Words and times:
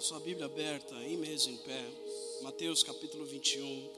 a 0.00 0.02
sua 0.02 0.18
Bíblia 0.18 0.46
aberta, 0.46 0.96
aí 0.96 1.14
mesmo 1.14 1.52
em 1.52 1.58
pé, 1.58 1.84
Mateus 2.40 2.82
capítulo 2.82 3.26
21. 3.26 3.90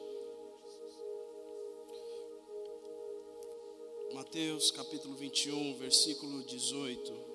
Mateus 4.12 4.72
capítulo 4.72 5.14
21, 5.14 5.78
versículo 5.78 6.42
18. 6.42 7.30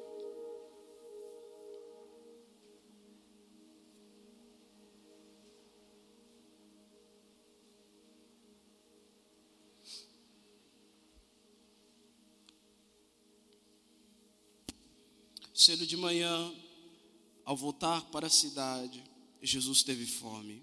Cedo 15.54 15.88
de 15.88 15.96
manhã, 15.96 16.54
ao 17.48 17.56
voltar 17.56 18.02
para 18.12 18.28
a 18.28 18.30
cidade, 18.30 19.02
Jesus 19.42 19.82
teve 19.82 20.06
fome. 20.06 20.62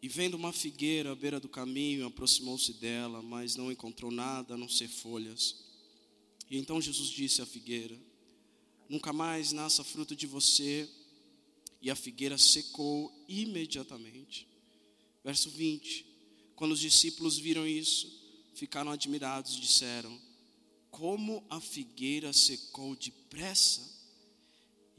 E 0.00 0.06
vendo 0.06 0.34
uma 0.34 0.52
figueira 0.52 1.10
à 1.10 1.14
beira 1.16 1.40
do 1.40 1.48
caminho, 1.48 2.06
aproximou-se 2.06 2.72
dela, 2.74 3.20
mas 3.20 3.56
não 3.56 3.72
encontrou 3.72 4.12
nada 4.12 4.54
a 4.54 4.56
não 4.56 4.68
ser 4.68 4.86
folhas. 4.86 5.56
E 6.48 6.56
então 6.56 6.80
Jesus 6.80 7.08
disse 7.08 7.42
à 7.42 7.46
figueira: 7.46 8.00
Nunca 8.88 9.12
mais 9.12 9.50
nasça 9.50 9.82
fruto 9.82 10.14
de 10.14 10.24
você. 10.24 10.88
E 11.82 11.90
a 11.90 11.96
figueira 11.96 12.38
secou 12.38 13.12
imediatamente. 13.28 14.46
Verso 15.24 15.50
20: 15.50 16.06
Quando 16.54 16.72
os 16.72 16.80
discípulos 16.80 17.36
viram 17.36 17.66
isso, 17.66 18.08
ficaram 18.54 18.92
admirados 18.92 19.56
e 19.56 19.60
disseram: 19.60 20.16
Como 20.92 21.44
a 21.50 21.60
figueira 21.60 22.32
secou 22.32 22.94
depressa? 22.94 23.89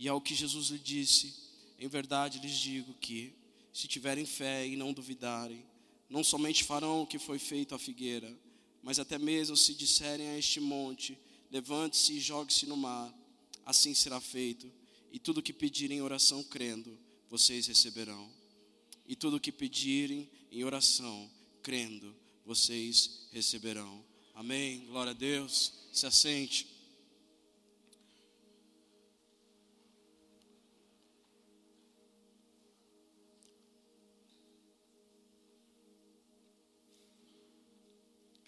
E 0.02 0.08
ao 0.08 0.20
que 0.20 0.34
Jesus 0.34 0.70
lhe 0.70 0.80
disse: 0.80 1.32
Em 1.78 1.88
verdade 1.88 2.40
lhes 2.40 2.58
digo 2.58 2.92
que, 2.96 3.36
se 3.72 3.88
tiverem 3.88 4.26
fé 4.26 4.68
e 4.68 4.76
não 4.76 4.92
duvidarem, 4.92 5.64
não 6.10 6.24
somente 6.24 6.64
farão 6.64 7.04
o 7.04 7.08
que 7.08 7.20
foi 7.20 7.38
feito 7.38 7.76
à 7.76 7.78
figueira, 7.78 8.36
mas 8.82 8.98
até 8.98 9.20
mesmo 9.20 9.56
se 9.56 9.76
disserem 9.76 10.28
a 10.30 10.40
este 10.40 10.60
monte: 10.60 11.16
Levante-se 11.52 12.14
e 12.14 12.20
jogue-se 12.20 12.66
no 12.66 12.76
mar, 12.76 13.14
assim 13.64 13.94
será 13.94 14.20
feito. 14.20 14.72
E 15.12 15.20
tudo 15.20 15.38
o 15.38 15.44
que 15.44 15.54
pedirem 15.54 16.00
em 16.00 16.02
oração 16.02 16.44
crendo, 16.46 16.98
vocês 17.30 17.68
receberão. 17.68 18.28
E 19.08 19.16
tudo 19.16 19.38
o 19.38 19.40
que 19.40 19.52
pedirem 19.52 20.28
em 20.52 20.64
oração 20.64 21.30
crendo, 21.62 22.16
vocês 22.44 23.28
receberão. 23.32 24.04
Amém. 24.34 24.84
Glória 24.88 25.12
a 25.12 25.14
Deus. 25.14 25.72
Se 25.94 26.08
assente. 26.08 26.66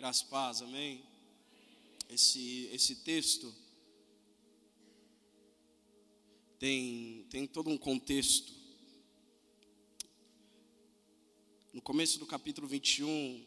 Graças 0.03 0.23
paz, 0.23 0.61
amém? 0.61 1.01
Esse, 2.09 2.67
esse 2.73 2.93
texto 2.93 3.55
tem, 6.59 7.25
tem 7.29 7.47
todo 7.47 7.69
um 7.69 7.77
contexto. 7.77 8.51
No 11.71 11.81
começo 11.81 12.19
do 12.19 12.25
capítulo 12.25 12.67
21, 12.67 13.45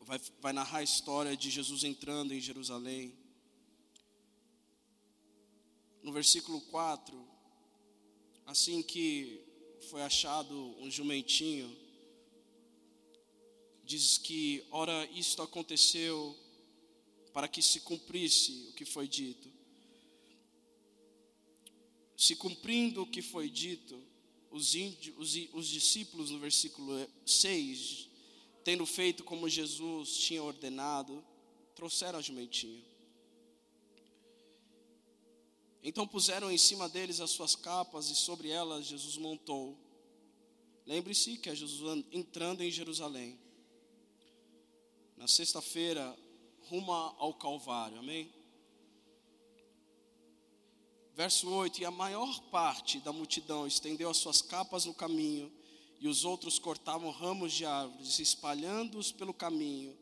vai, 0.00 0.18
vai 0.40 0.52
narrar 0.54 0.78
a 0.78 0.82
história 0.82 1.36
de 1.36 1.50
Jesus 1.50 1.84
entrando 1.84 2.32
em 2.32 2.40
Jerusalém. 2.40 3.12
No 6.02 6.14
versículo 6.14 6.62
4, 6.62 7.28
assim 8.46 8.82
que 8.82 9.44
foi 9.90 10.00
achado 10.00 10.56
um 10.80 10.90
jumentinho, 10.90 11.87
diz 13.88 14.18
que, 14.18 14.62
ora, 14.70 15.06
isto 15.12 15.40
aconteceu 15.40 16.36
para 17.32 17.48
que 17.48 17.62
se 17.62 17.80
cumprisse 17.80 18.66
o 18.68 18.74
que 18.74 18.84
foi 18.84 19.08
dito. 19.08 19.50
Se 22.14 22.36
cumprindo 22.36 23.00
o 23.00 23.06
que 23.06 23.22
foi 23.22 23.48
dito, 23.48 23.98
os, 24.50 24.74
os, 25.16 25.34
os 25.54 25.68
discípulos, 25.68 26.30
no 26.30 26.38
versículo 26.38 26.92
6, 27.24 28.10
tendo 28.62 28.84
feito 28.84 29.24
como 29.24 29.48
Jesus 29.48 30.18
tinha 30.18 30.42
ordenado, 30.42 31.24
trouxeram 31.74 32.18
a 32.18 32.22
jumentinha. 32.22 32.84
Então 35.82 36.06
puseram 36.06 36.50
em 36.50 36.58
cima 36.58 36.90
deles 36.90 37.20
as 37.22 37.30
suas 37.30 37.56
capas 37.56 38.10
e 38.10 38.14
sobre 38.14 38.50
elas 38.50 38.84
Jesus 38.84 39.16
montou. 39.16 39.78
Lembre-se 40.84 41.38
que 41.38 41.48
é 41.48 41.54
Jesus 41.54 42.04
entrando 42.12 42.60
em 42.60 42.70
Jerusalém 42.70 43.47
na 45.18 45.26
sexta-feira, 45.26 46.16
ruma 46.68 47.14
ao 47.18 47.34
Calvário, 47.34 47.98
amém? 47.98 48.32
Verso 51.14 51.50
8: 51.50 51.82
E 51.82 51.84
a 51.84 51.90
maior 51.90 52.40
parte 52.52 53.00
da 53.00 53.12
multidão 53.12 53.66
estendeu 53.66 54.08
as 54.08 54.18
suas 54.18 54.40
capas 54.40 54.84
no 54.84 54.94
caminho, 54.94 55.52
e 55.98 56.06
os 56.06 56.24
outros 56.24 56.60
cortavam 56.60 57.10
ramos 57.10 57.52
de 57.52 57.64
árvores, 57.64 58.20
espalhando-os 58.20 59.10
pelo 59.10 59.34
caminho. 59.34 59.98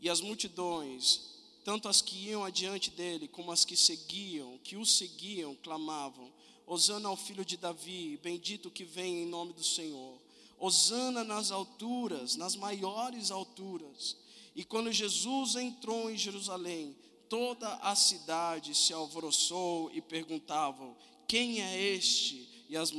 E 0.00 0.08
as 0.08 0.22
multidões, 0.22 1.20
tanto 1.62 1.86
as 1.86 2.00
que 2.00 2.16
iam 2.28 2.42
adiante 2.42 2.90
dele, 2.90 3.28
como 3.28 3.52
as 3.52 3.66
que 3.66 3.76
seguiam, 3.76 4.56
que 4.64 4.78
o 4.78 4.86
seguiam, 4.86 5.54
clamavam: 5.56 6.32
Hosana 6.66 7.10
ao 7.10 7.16
filho 7.16 7.44
de 7.44 7.58
Davi, 7.58 8.18
bendito 8.22 8.70
que 8.70 8.84
vem 8.84 9.24
em 9.24 9.26
nome 9.26 9.52
do 9.52 9.62
Senhor. 9.62 10.18
Hosana 10.58 11.22
nas 11.22 11.50
alturas, 11.50 12.34
nas 12.36 12.56
maiores 12.56 13.30
alturas. 13.30 14.16
E 14.54 14.64
quando 14.64 14.92
Jesus 14.92 15.54
entrou 15.56 16.10
em 16.10 16.16
Jerusalém, 16.16 16.96
toda 17.28 17.68
a 17.76 17.94
cidade 17.94 18.74
se 18.74 18.92
alvoroçou 18.92 19.90
e 19.92 20.00
perguntavam: 20.00 20.96
Quem 21.26 21.62
é 21.62 21.80
este? 21.80 22.48
E 22.68 22.76
as, 22.76 22.92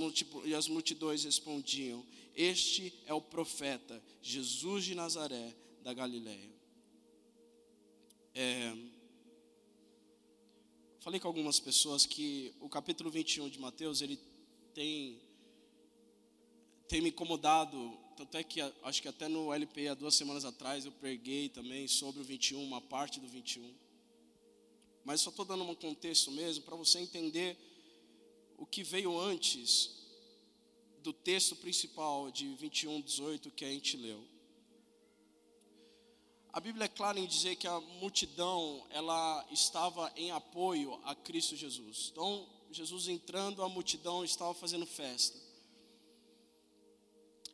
e 0.46 0.56
as 0.56 0.68
multidões 0.68 1.24
respondiam: 1.24 2.06
Este 2.36 2.94
é 3.06 3.14
o 3.14 3.22
profeta 3.22 4.02
Jesus 4.22 4.86
de 4.86 4.96
Nazaré 4.96 5.56
da 5.84 5.94
Galiléia. 5.94 6.50
É, 8.34 8.76
falei 11.00 11.20
com 11.20 11.28
algumas 11.28 11.60
pessoas 11.60 12.06
que 12.06 12.54
o 12.60 12.70
capítulo 12.70 13.10
21 13.10 13.50
de 13.50 13.60
Mateus 13.60 14.02
ele 14.02 14.20
tem 14.74 15.22
tem 16.88 17.02
me 17.02 17.10
incomodado 17.10 17.99
tanto 18.20 18.36
é 18.36 18.44
que 18.44 18.60
acho 18.84 19.02
que 19.02 19.08
até 19.08 19.30
no 19.30 19.54
LP 19.54 19.88
há 19.88 19.94
duas 19.94 20.14
semanas 20.14 20.44
atrás 20.44 20.86
eu 20.86 20.92
preguei 20.92 21.48
também 21.48 21.88
sobre 21.88 22.20
o 22.20 22.24
21, 22.24 22.62
uma 22.62 22.82
parte 22.82 23.18
do 23.18 23.28
21. 23.30 23.74
Mas 25.06 25.22
só 25.22 25.30
estou 25.30 25.46
dando 25.46 25.64
um 25.64 25.74
contexto 25.74 26.30
mesmo 26.30 26.66
para 26.66 26.76
você 26.76 27.00
entender 27.00 27.58
o 28.58 28.66
que 28.66 28.84
veio 28.84 29.18
antes 29.18 29.92
do 31.02 31.14
texto 31.14 31.56
principal 31.56 32.30
de 32.30 32.54
21, 32.56 33.00
18 33.00 33.52
que 33.52 33.64
a 33.64 33.70
gente 33.70 33.96
leu. 33.96 34.22
A 36.52 36.60
Bíblia 36.60 36.86
é 36.86 36.90
clara 36.90 37.18
em 37.18 37.26
dizer 37.26 37.56
que 37.56 37.68
a 37.68 37.80
multidão 37.80 38.86
ela 38.90 39.48
estava 39.50 40.12
em 40.18 40.32
apoio 40.32 41.00
a 41.06 41.16
Cristo 41.16 41.56
Jesus. 41.56 42.10
Então, 42.12 42.46
Jesus 42.70 43.08
entrando, 43.08 43.64
a 43.64 43.70
multidão 43.70 44.26
estava 44.26 44.54
fazendo 44.54 44.86
festa. 44.86 45.49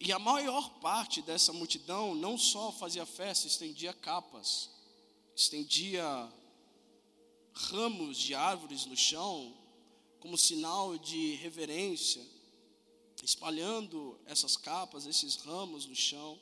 E 0.06 0.12
a 0.12 0.20
maior 0.20 0.70
parte 0.82 1.20
dessa 1.24 1.52
multidão 1.52 2.14
não 2.14 2.38
só 2.38 2.72
fazia 2.72 3.08
festa, 3.08 3.48
estendia 3.48 3.92
capas, 3.92 4.70
estendia 5.36 6.32
ramos 7.52 8.16
de 8.16 8.36
árvores 8.36 8.86
no 8.86 8.96
chão, 8.96 9.52
como 10.20 10.38
sinal 10.38 10.96
de 10.96 11.34
reverência, 11.38 12.24
espalhando 13.24 14.20
essas 14.28 14.56
capas, 14.56 15.08
esses 15.08 15.38
ramos 15.38 15.88
no 15.88 15.96
chão. 15.96 16.40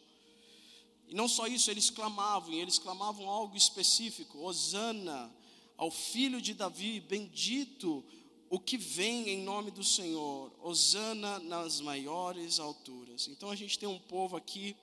E 1.07 1.15
não 1.15 1.30
só 1.30 1.48
isso, 1.48 1.71
eles 1.71 1.89
clamavam, 1.89 2.51
e 2.51 2.60
eles 2.60 2.77
clamavam 2.77 3.30
algo 3.30 3.56
específico: 3.56 4.39
Hosana 4.39 5.33
ao 5.77 5.89
filho 5.89 6.42
de 6.42 6.54
Davi, 6.54 7.00
bendito 7.00 8.04
o 8.53 8.59
que 8.59 8.77
vem 8.77 9.29
em 9.29 9.41
nome 9.41 9.71
do 9.71 9.83
Senhor, 9.83 10.51
Osana 10.61 11.39
nas 11.39 11.81
maiores 11.81 12.59
alturas. 12.59 13.27
Então 13.27 13.50
a 13.50 13.55
gente 13.55 13.79
tem 13.79 13.89
um 13.89 13.97
povo 13.97 14.38
aqui 14.38 14.75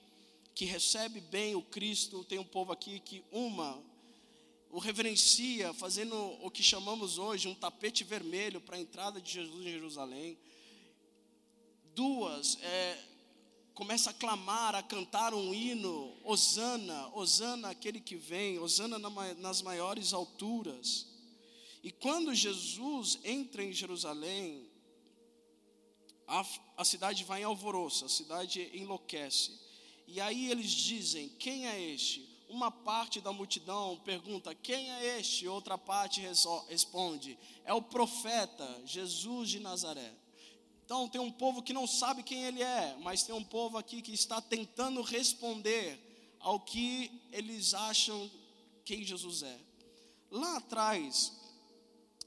que 0.56 0.64
recebe 0.64 1.20
bem 1.20 1.54
o 1.54 1.62
Cristo, 1.62 2.24
tem 2.24 2.36
um 2.36 2.44
povo 2.44 2.72
aqui 2.72 2.98
que 2.98 3.22
uma 3.30 3.80
o 4.72 4.80
reverencia, 4.80 5.72
fazendo 5.72 6.16
o 6.44 6.50
que 6.50 6.64
chamamos 6.64 7.16
hoje 7.16 7.46
um 7.46 7.54
tapete 7.54 8.02
vermelho 8.02 8.60
para 8.60 8.74
a 8.74 8.80
entrada 8.80 9.20
de 9.20 9.30
Jesus 9.30 9.64
em 9.64 9.70
Jerusalém. 9.70 10.36
Duas, 11.94 12.58
é, 12.62 12.98
começa 13.72 14.10
a 14.10 14.14
clamar, 14.14 14.74
a 14.74 14.82
cantar 14.82 15.32
um 15.32 15.54
hino, 15.54 16.16
Osana, 16.24 17.08
Osana 17.14 17.70
aquele 17.70 18.00
que 18.00 18.16
vem, 18.16 18.58
Osana 18.58 18.98
nas 19.38 19.62
maiores 19.62 20.12
alturas. 20.12 21.09
E 21.82 21.90
quando 21.90 22.34
Jesus 22.34 23.18
entra 23.24 23.64
em 23.64 23.72
Jerusalém, 23.72 24.68
a, 26.26 26.46
a 26.76 26.84
cidade 26.84 27.24
vai 27.24 27.40
em 27.40 27.44
alvoroço, 27.44 28.04
a 28.04 28.08
cidade 28.08 28.70
enlouquece. 28.74 29.58
E 30.06 30.20
aí 30.20 30.50
eles 30.50 30.70
dizem: 30.70 31.28
Quem 31.38 31.66
é 31.66 31.80
este? 31.80 32.28
Uma 32.48 32.70
parte 32.70 33.20
da 33.20 33.32
multidão 33.32 33.98
pergunta: 34.04 34.54
Quem 34.54 34.90
é 34.90 35.18
este? 35.18 35.48
Outra 35.48 35.78
parte 35.78 36.20
responde: 36.68 37.38
É 37.64 37.72
o 37.72 37.82
profeta 37.82 38.82
Jesus 38.84 39.48
de 39.48 39.60
Nazaré. 39.60 40.12
Então 40.84 41.08
tem 41.08 41.20
um 41.20 41.30
povo 41.30 41.62
que 41.62 41.72
não 41.72 41.86
sabe 41.86 42.22
quem 42.24 42.42
ele 42.44 42.62
é, 42.62 42.96
mas 43.00 43.22
tem 43.22 43.34
um 43.34 43.44
povo 43.44 43.78
aqui 43.78 44.02
que 44.02 44.12
está 44.12 44.40
tentando 44.40 45.00
responder 45.02 45.98
ao 46.40 46.58
que 46.58 47.10
eles 47.30 47.74
acham 47.74 48.28
quem 48.84 49.04
Jesus 49.04 49.44
é. 49.44 49.60
Lá 50.30 50.56
atrás, 50.56 51.32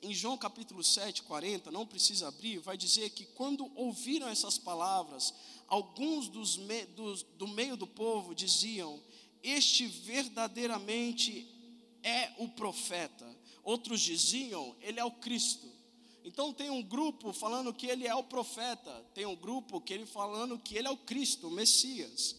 em 0.04 0.14
João 0.14 0.38
capítulo 0.38 0.84
7, 0.84 1.24
40, 1.24 1.72
não 1.72 1.88
precisa 1.88 2.28
abrir, 2.28 2.60
vai 2.60 2.76
dizer 2.76 3.10
que 3.12 3.26
quando 3.26 3.72
ouviram 3.74 4.28
essas 4.28 4.58
palavras, 4.58 5.34
alguns 5.66 6.28
dos 6.28 6.58
me, 6.58 6.86
dos, 6.88 7.24
do 7.24 7.48
meio 7.48 7.78
do 7.78 7.88
povo 7.88 8.36
diziam: 8.36 9.02
Este 9.42 9.88
verdadeiramente 9.88 11.48
é 12.04 12.34
o 12.38 12.50
profeta. 12.50 13.26
Outros 13.64 14.02
diziam: 14.02 14.76
Ele 14.82 15.00
é 15.00 15.06
o 15.06 15.12
Cristo. 15.12 15.72
Então 16.26 16.54
tem 16.54 16.70
um 16.70 16.84
grupo 16.84 17.32
falando 17.32 17.74
que 17.74 17.88
ele 17.88 18.08
é 18.08 18.16
o 18.16 18.24
profeta, 18.24 18.92
tem 19.14 19.26
um 19.26 19.36
grupo 19.36 19.82
que 19.82 19.94
ele 19.94 20.06
falando 20.06 20.58
que 20.58 20.76
ele 20.76 20.88
é 20.88 20.92
o 20.92 20.98
Cristo, 20.98 21.48
o 21.48 21.52
Messias. 21.52 22.36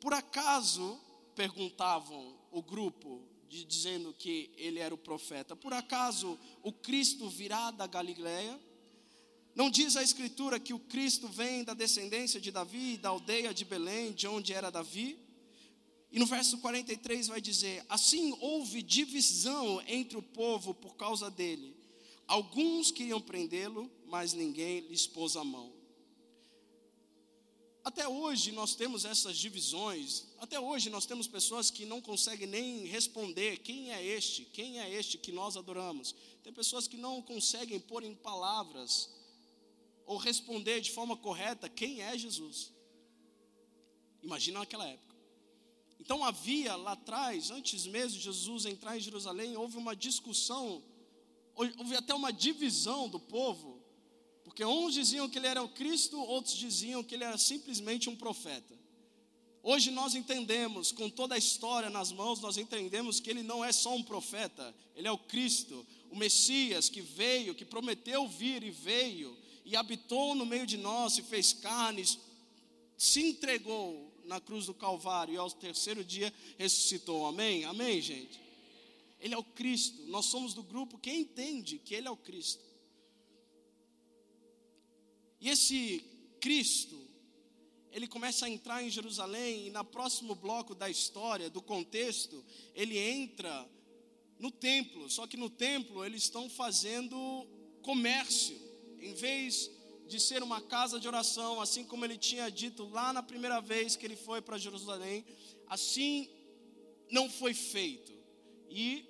Por 0.00 0.12
acaso 0.12 1.00
perguntavam 1.34 2.36
o 2.52 2.62
grupo 2.62 3.35
de, 3.48 3.64
dizendo 3.64 4.12
que 4.12 4.50
ele 4.56 4.78
era 4.78 4.94
o 4.94 4.98
profeta. 4.98 5.56
Por 5.56 5.72
acaso 5.72 6.38
o 6.62 6.72
Cristo 6.72 7.28
virá 7.28 7.70
da 7.70 7.86
Galiléia? 7.86 8.58
Não 9.54 9.70
diz 9.70 9.96
a 9.96 10.02
Escritura 10.02 10.60
que 10.60 10.74
o 10.74 10.78
Cristo 10.78 11.28
vem 11.28 11.64
da 11.64 11.72
descendência 11.72 12.40
de 12.40 12.50
Davi, 12.50 12.96
da 12.96 13.08
aldeia 13.08 13.54
de 13.54 13.64
Belém, 13.64 14.12
de 14.12 14.26
onde 14.26 14.52
era 14.52 14.70
Davi? 14.70 15.18
E 16.12 16.18
no 16.18 16.26
verso 16.26 16.58
43 16.58 17.28
vai 17.28 17.40
dizer: 17.40 17.84
Assim 17.88 18.36
houve 18.40 18.82
divisão 18.82 19.82
entre 19.86 20.16
o 20.16 20.22
povo 20.22 20.74
por 20.74 20.96
causa 20.96 21.30
dele. 21.30 21.76
Alguns 22.26 22.90
queriam 22.90 23.20
prendê-lo, 23.20 23.90
mas 24.06 24.32
ninguém 24.32 24.80
lhe 24.80 24.98
pôs 25.08 25.36
a 25.36 25.44
mão. 25.44 25.75
Até 27.86 28.08
hoje 28.08 28.50
nós 28.50 28.74
temos 28.74 29.04
essas 29.04 29.38
divisões, 29.38 30.24
até 30.38 30.58
hoje 30.58 30.90
nós 30.90 31.06
temos 31.06 31.28
pessoas 31.28 31.70
que 31.70 31.86
não 31.86 32.00
conseguem 32.00 32.48
nem 32.48 32.84
responder 32.84 33.58
quem 33.58 33.92
é 33.92 34.04
este, 34.04 34.44
quem 34.44 34.80
é 34.80 34.92
este 34.92 35.16
que 35.16 35.30
nós 35.30 35.56
adoramos. 35.56 36.12
Tem 36.42 36.52
pessoas 36.52 36.88
que 36.88 36.96
não 36.96 37.22
conseguem 37.22 37.78
pôr 37.78 38.02
em 38.02 38.12
palavras 38.12 39.08
ou 40.04 40.16
responder 40.16 40.80
de 40.80 40.90
forma 40.90 41.16
correta 41.16 41.68
quem 41.68 42.02
é 42.02 42.18
Jesus. 42.18 42.72
Imagina 44.20 44.58
naquela 44.58 44.88
época. 44.88 45.14
Então 46.00 46.24
havia 46.24 46.74
lá 46.74 46.94
atrás, 46.94 47.52
antes 47.52 47.86
mesmo 47.86 48.18
de 48.18 48.24
Jesus 48.24 48.66
entrar 48.66 48.96
em 48.96 49.00
Jerusalém, 49.00 49.56
houve 49.56 49.76
uma 49.76 49.94
discussão, 49.94 50.82
houve 51.54 51.94
até 51.94 52.12
uma 52.12 52.32
divisão 52.32 53.08
do 53.08 53.20
povo 53.20 53.75
porque 54.46 54.64
uns 54.64 54.94
diziam 54.94 55.28
que 55.28 55.38
ele 55.38 55.48
era 55.48 55.60
o 55.60 55.68
Cristo, 55.68 56.20
outros 56.20 56.54
diziam 56.54 57.02
que 57.02 57.16
ele 57.16 57.24
era 57.24 57.36
simplesmente 57.36 58.08
um 58.08 58.14
profeta. 58.14 58.78
Hoje 59.60 59.90
nós 59.90 60.14
entendemos, 60.14 60.92
com 60.92 61.10
toda 61.10 61.34
a 61.34 61.38
história 61.38 61.90
nas 61.90 62.12
mãos, 62.12 62.40
nós 62.40 62.56
entendemos 62.56 63.18
que 63.18 63.28
ele 63.28 63.42
não 63.42 63.64
é 63.64 63.72
só 63.72 63.92
um 63.92 64.04
profeta, 64.04 64.72
ele 64.94 65.08
é 65.08 65.10
o 65.10 65.18
Cristo, 65.18 65.84
o 66.12 66.16
Messias 66.16 66.88
que 66.88 67.00
veio, 67.00 67.56
que 67.56 67.64
prometeu 67.64 68.28
vir 68.28 68.62
e 68.62 68.70
veio, 68.70 69.36
e 69.64 69.74
habitou 69.74 70.32
no 70.36 70.46
meio 70.46 70.64
de 70.64 70.76
nós, 70.76 71.14
se 71.14 71.22
fez 71.22 71.52
carne, 71.52 72.04
se 72.96 73.20
entregou 73.20 74.14
na 74.26 74.40
cruz 74.40 74.66
do 74.66 74.74
Calvário 74.74 75.34
e 75.34 75.36
ao 75.36 75.50
terceiro 75.50 76.04
dia 76.04 76.32
ressuscitou. 76.56 77.26
Amém? 77.26 77.64
Amém, 77.64 78.00
gente? 78.00 78.40
Ele 79.18 79.34
é 79.34 79.38
o 79.38 79.42
Cristo, 79.42 80.04
nós 80.06 80.26
somos 80.26 80.54
do 80.54 80.62
grupo 80.62 80.98
que 80.98 81.10
entende 81.10 81.80
que 81.80 81.96
ele 81.96 82.06
é 82.06 82.10
o 82.12 82.16
Cristo. 82.16 82.65
E 85.46 85.48
esse 85.48 86.04
Cristo, 86.40 87.00
ele 87.92 88.08
começa 88.08 88.46
a 88.46 88.50
entrar 88.50 88.82
em 88.82 88.90
Jerusalém, 88.90 89.68
e 89.68 89.70
no 89.70 89.84
próximo 89.84 90.34
bloco 90.34 90.74
da 90.74 90.90
história, 90.90 91.48
do 91.48 91.62
contexto, 91.62 92.44
ele 92.74 92.98
entra 92.98 93.64
no 94.40 94.50
templo. 94.50 95.08
Só 95.08 95.24
que 95.24 95.36
no 95.36 95.48
templo 95.48 96.04
eles 96.04 96.24
estão 96.24 96.50
fazendo 96.50 97.46
comércio, 97.80 98.60
em 98.98 99.14
vez 99.14 99.70
de 100.08 100.18
ser 100.18 100.42
uma 100.42 100.60
casa 100.60 100.98
de 100.98 101.06
oração, 101.06 101.60
assim 101.60 101.84
como 101.84 102.04
ele 102.04 102.18
tinha 102.18 102.50
dito 102.50 102.82
lá 102.88 103.12
na 103.12 103.22
primeira 103.22 103.60
vez 103.60 103.94
que 103.94 104.04
ele 104.04 104.16
foi 104.16 104.42
para 104.42 104.58
Jerusalém, 104.58 105.24
assim 105.68 106.28
não 107.08 107.30
foi 107.30 107.54
feito. 107.54 108.12
E 108.68 109.04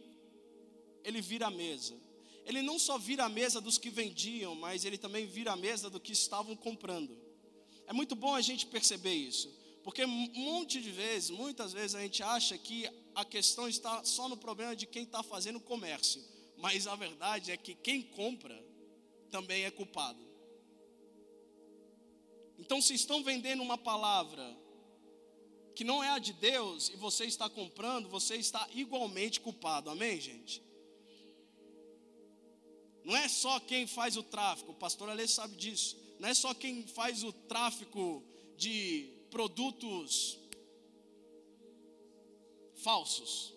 ele 1.03 1.23
vira 1.23 1.47
a 1.47 1.51
mesa 1.51 2.06
ele 2.47 2.63
não 2.63 2.79
só 2.79 2.97
vira 2.97 3.25
a 3.25 3.29
mesa 3.29 3.61
dos 3.61 3.77
que 3.77 3.91
vendiam, 3.91 4.55
mas 4.55 4.85
ele 4.85 4.97
também 4.97 5.27
vira 5.27 5.53
a 5.53 5.57
mesa 5.57 5.91
do 5.91 5.99
que 5.99 6.13
estavam 6.13 6.55
comprando. 6.55 7.19
É 7.87 7.93
muito 7.93 8.15
bom 8.15 8.37
a 8.37 8.41
gente 8.41 8.67
perceber 8.67 9.15
isso, 9.15 9.53
porque 9.83 10.05
um 10.05 10.31
monte 10.33 10.81
de 10.81 10.91
vezes, 10.93 11.31
muitas 11.31 11.73
vezes 11.73 11.97
a 11.97 12.01
gente 12.01 12.23
acha 12.23 12.57
que 12.57 12.89
a 13.17 13.25
questão 13.25 13.69
está 13.69 14.05
só 14.05 14.29
no 14.29 14.37
problema 14.37 14.77
de 14.77 14.87
quem 14.87 15.03
está 15.03 15.25
fazendo 15.25 15.59
comércio, 15.59 16.23
mas 16.57 16.87
a 16.87 16.95
verdade 16.95 17.51
é 17.51 17.57
que 17.57 17.75
quem 17.75 18.01
compra 18.01 18.65
também 19.29 19.65
é 19.65 19.71
culpado. 19.71 20.25
Então, 22.59 22.81
se 22.81 22.95
estão 22.95 23.25
vendendo 23.25 23.63
uma 23.63 23.77
palavra 23.77 24.57
que 25.75 25.83
não 25.83 26.03
é 26.03 26.11
a 26.11 26.19
de 26.21 26.33
Deus 26.33 26.91
e 26.91 26.97
você 26.97 27.25
está 27.25 27.51
comprando, 27.51 28.09
você 28.09 28.37
está 28.37 28.67
igualmente 28.73 29.41
culpado, 29.41 29.91
amém, 29.91 30.21
gente? 30.21 30.63
Não 33.07 33.17
é 33.17 33.29
só 33.29 33.61
quem 33.61 33.87
faz 33.87 34.17
o 34.17 34.23
tráfico, 34.25 34.73
o 34.73 34.75
pastor 34.75 35.09
Alê 35.09 35.29
sabe 35.29 35.55
disso. 35.55 35.97
Não 36.19 36.29
é 36.29 36.35
só 36.35 36.53
quem 36.53 36.85
faz 36.89 37.23
o 37.23 37.33
tráfico 37.33 38.21
de 38.57 39.09
produtos 39.31 40.37
falsos 42.83 43.55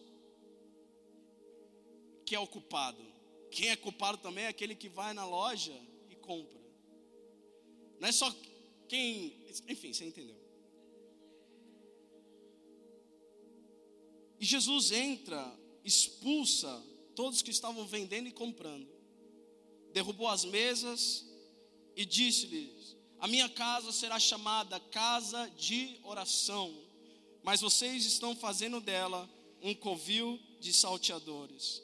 que 2.24 2.36
é 2.36 2.39
o 2.39 2.46
culpado. 2.46 3.03
Quem 3.50 3.70
é 3.70 3.75
culpado 3.75 4.20
também 4.20 4.44
é 4.44 4.50
aquele 4.50 4.75
que 4.75 4.88
vai 4.88 5.15
na 5.15 5.25
loja 5.25 5.75
e 6.12 6.15
compra. 6.15 6.60
Não 8.00 8.08
é 8.08 8.12
só 8.12 8.32
quem. 8.88 9.48
Enfim, 9.68 9.91
você 9.91 10.06
entendeu. 10.06 10.38
E 14.39 14.46
Jesus 14.46 14.91
entra, 14.91 15.60
expulsa 15.84 16.86
todos 17.15 17.41
que 17.41 17.50
estavam 17.50 17.88
vendendo 17.88 18.27
e 18.27 18.32
comprando 18.32 18.99
derrubou 19.93 20.27
as 20.27 20.46
mesas 20.46 21.25
e 21.96 22.05
disse-lhes: 22.05 22.96
A 23.19 23.27
minha 23.27 23.50
casa 23.50 23.91
será 23.91 24.19
chamada 24.19 24.79
casa 24.79 25.50
de 25.58 26.00
oração, 26.03 26.75
mas 27.43 27.62
vocês 27.62 28.05
estão 28.05 28.36
fazendo 28.36 28.79
dela 28.79 29.29
um 29.62 29.74
covil 29.74 30.39
de 30.60 30.72
salteadores. 30.74 31.81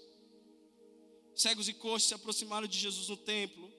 Cegos 1.35 1.67
e 1.67 1.73
coxos 1.73 2.07
se 2.07 2.13
aproximaram 2.13 2.67
de 2.67 2.79
Jesus 2.79 3.09
no 3.09 3.17
templo 3.17 3.71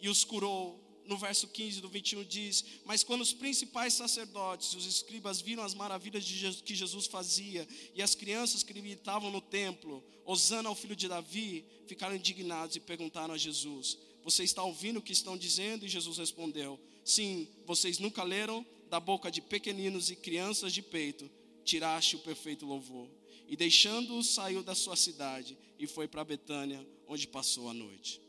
e 0.00 0.08
os 0.08 0.24
curou 0.24 0.87
no 1.08 1.16
verso 1.16 1.48
15 1.48 1.80
do 1.80 1.88
21 1.88 2.22
diz: 2.24 2.64
Mas 2.84 3.02
quando 3.02 3.22
os 3.22 3.32
principais 3.32 3.94
sacerdotes 3.94 4.72
e 4.72 4.76
os 4.76 4.86
escribas 4.86 5.40
viram 5.40 5.64
as 5.64 5.74
maravilhas 5.74 6.22
Jesus, 6.22 6.60
que 6.60 6.74
Jesus 6.74 7.06
fazia 7.06 7.66
e 7.94 8.02
as 8.02 8.14
crianças 8.14 8.62
que 8.62 8.78
estavam 8.78 9.30
no 9.30 9.40
templo, 9.40 10.04
Osana 10.24 10.68
ao 10.68 10.74
filho 10.74 10.94
de 10.94 11.08
Davi, 11.08 11.64
ficaram 11.86 12.14
indignados 12.14 12.76
e 12.76 12.80
perguntaram 12.80 13.32
a 13.32 13.38
Jesus: 13.38 13.96
Você 14.22 14.44
está 14.44 14.62
ouvindo 14.62 14.98
o 14.98 15.02
que 15.02 15.12
estão 15.12 15.36
dizendo? 15.36 15.86
E 15.86 15.88
Jesus 15.88 16.18
respondeu: 16.18 16.78
Sim, 17.02 17.48
vocês 17.64 17.98
nunca 17.98 18.22
leram 18.22 18.64
da 18.90 19.00
boca 19.00 19.30
de 19.30 19.40
pequeninos 19.40 20.10
e 20.10 20.16
crianças 20.16 20.72
de 20.74 20.82
peito, 20.82 21.28
tiraste 21.64 22.16
o 22.16 22.20
perfeito 22.20 22.66
louvor. 22.66 23.08
E 23.46 23.56
deixando-os, 23.56 24.28
saiu 24.28 24.62
da 24.62 24.74
sua 24.74 24.94
cidade 24.94 25.56
e 25.78 25.86
foi 25.86 26.06
para 26.06 26.22
Betânia, 26.22 26.86
onde 27.06 27.26
passou 27.26 27.70
a 27.70 27.72
noite. 27.72 28.27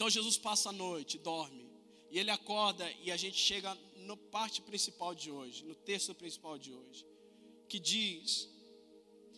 Então 0.00 0.08
Jesus 0.08 0.38
passa 0.38 0.70
a 0.70 0.72
noite, 0.72 1.18
dorme, 1.18 1.68
e 2.10 2.18
ele 2.18 2.30
acorda 2.30 2.90
e 3.02 3.12
a 3.12 3.18
gente 3.18 3.36
chega 3.36 3.76
na 3.96 4.16
parte 4.16 4.62
principal 4.62 5.14
de 5.14 5.30
hoje, 5.30 5.62
no 5.62 5.74
texto 5.74 6.14
principal 6.14 6.56
de 6.56 6.72
hoje, 6.72 7.04
que 7.68 7.78
diz: 7.78 8.48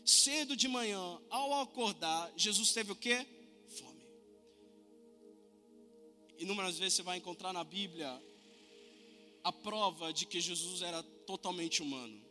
cedo 0.04 0.54
de 0.54 0.68
manhã, 0.68 1.20
ao 1.28 1.52
acordar, 1.62 2.32
Jesus 2.36 2.72
teve 2.72 2.92
o 2.92 2.94
que? 2.94 3.26
Fome. 3.70 4.06
Inúmeras 6.38 6.78
vezes 6.78 6.94
você 6.94 7.02
vai 7.02 7.18
encontrar 7.18 7.52
na 7.52 7.64
Bíblia 7.64 8.22
a 9.42 9.50
prova 9.50 10.12
de 10.12 10.26
que 10.26 10.40
Jesus 10.40 10.80
era 10.80 11.02
totalmente 11.26 11.82
humano. 11.82 12.24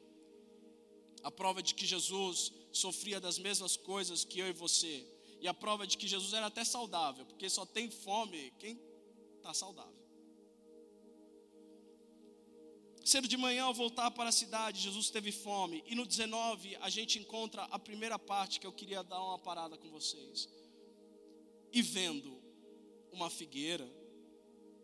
A 1.22 1.30
prova 1.30 1.62
de 1.62 1.76
que 1.76 1.86
Jesus 1.86 2.54
sofria 2.72 3.20
das 3.20 3.38
mesmas 3.38 3.76
coisas 3.76 4.24
que 4.24 4.40
eu 4.40 4.48
e 4.48 4.54
você. 4.54 5.06
E 5.42 5.48
a 5.48 5.54
prova 5.54 5.88
de 5.88 5.98
que 5.98 6.08
Jesus 6.08 6.34
era 6.34 6.46
até 6.46 6.64
saudável, 6.64 7.26
porque 7.26 7.50
só 7.50 7.66
tem 7.66 7.90
fome 7.90 8.54
quem 8.60 8.80
está 9.38 9.54
saudável. 9.54 10.00
Cedo 13.04 13.28
de 13.28 13.36
manhã, 13.36 13.64
ao 13.64 13.74
voltar 13.74 14.12
para 14.12 14.30
a 14.30 14.32
cidade, 14.32 14.80
Jesus 14.80 15.10
teve 15.10 15.32
fome. 15.32 15.84
E 15.88 15.96
no 15.96 16.06
19, 16.06 16.76
a 16.76 16.90
gente 16.90 17.18
encontra 17.18 17.64
a 17.64 17.80
primeira 17.80 18.20
parte 18.20 18.60
que 18.60 18.68
eu 18.68 18.72
queria 18.72 19.04
dar 19.04 19.20
uma 19.22 19.40
parada 19.40 19.76
com 19.76 19.90
vocês. 19.90 20.48
E 21.74 21.82
vendo 21.82 22.40
uma 23.12 23.30
figueira 23.30 23.92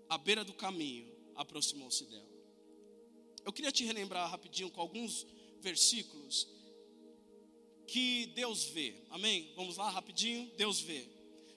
à 0.10 0.18
beira 0.18 0.44
do 0.44 0.54
caminho, 0.54 1.16
aproximou-se 1.36 2.04
dela. 2.06 2.28
Eu 3.46 3.54
queria 3.54 3.72
te 3.72 3.86
relembrar 3.86 4.30
rapidinho 4.30 4.72
com 4.72 4.82
alguns 4.82 5.26
versículos 5.62 6.48
que 7.88 8.28
Deus 8.36 8.66
vê. 8.66 8.96
Amém? 9.10 9.52
Vamos 9.56 9.78
lá 9.78 9.90
rapidinho? 9.90 10.52
Deus 10.58 10.80
vê. 10.80 11.08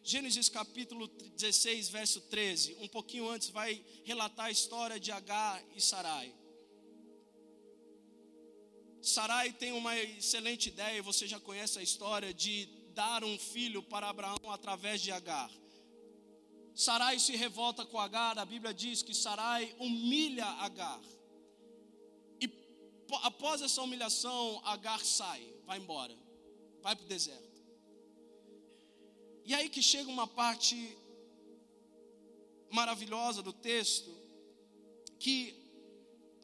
Gênesis 0.02 0.48
capítulo 0.48 1.06
16, 1.36 1.90
verso 1.90 2.20
13, 2.22 2.76
um 2.80 2.88
pouquinho 2.88 3.28
antes 3.28 3.50
vai 3.50 3.84
relatar 4.04 4.46
a 4.46 4.50
história 4.50 4.98
de 4.98 5.12
Agar 5.12 5.62
e 5.76 5.80
Sarai. 5.80 6.32
Sarai 9.02 9.52
tem 9.52 9.72
uma 9.72 9.96
excelente 9.98 10.68
ideia, 10.68 11.02
você 11.02 11.26
já 11.26 11.38
conhece 11.38 11.78
a 11.78 11.82
história 11.82 12.32
de 12.32 12.66
dar 12.94 13.22
um 13.24 13.38
filho 13.38 13.82
para 13.82 14.08
Abraão 14.08 14.50
através 14.50 15.02
de 15.02 15.12
Agar. 15.12 15.50
Sarai 16.74 17.18
se 17.18 17.36
revolta 17.36 17.84
com 17.84 17.98
Agar, 17.98 18.38
a 18.38 18.44
Bíblia 18.44 18.72
diz 18.72 19.02
que 19.02 19.14
Sarai 19.14 19.74
humilha 19.78 20.46
Agar. 20.46 21.00
Após 23.22 23.62
essa 23.62 23.82
humilhação, 23.82 24.60
Agar 24.64 25.04
sai, 25.04 25.42
vai 25.66 25.78
embora, 25.78 26.16
vai 26.82 26.94
para 26.94 27.04
o 27.04 27.08
deserto. 27.08 27.60
E 29.44 29.54
aí 29.54 29.68
que 29.68 29.82
chega 29.82 30.08
uma 30.08 30.26
parte 30.26 30.96
maravilhosa 32.70 33.42
do 33.42 33.52
texto, 33.52 34.14
que 35.18 35.54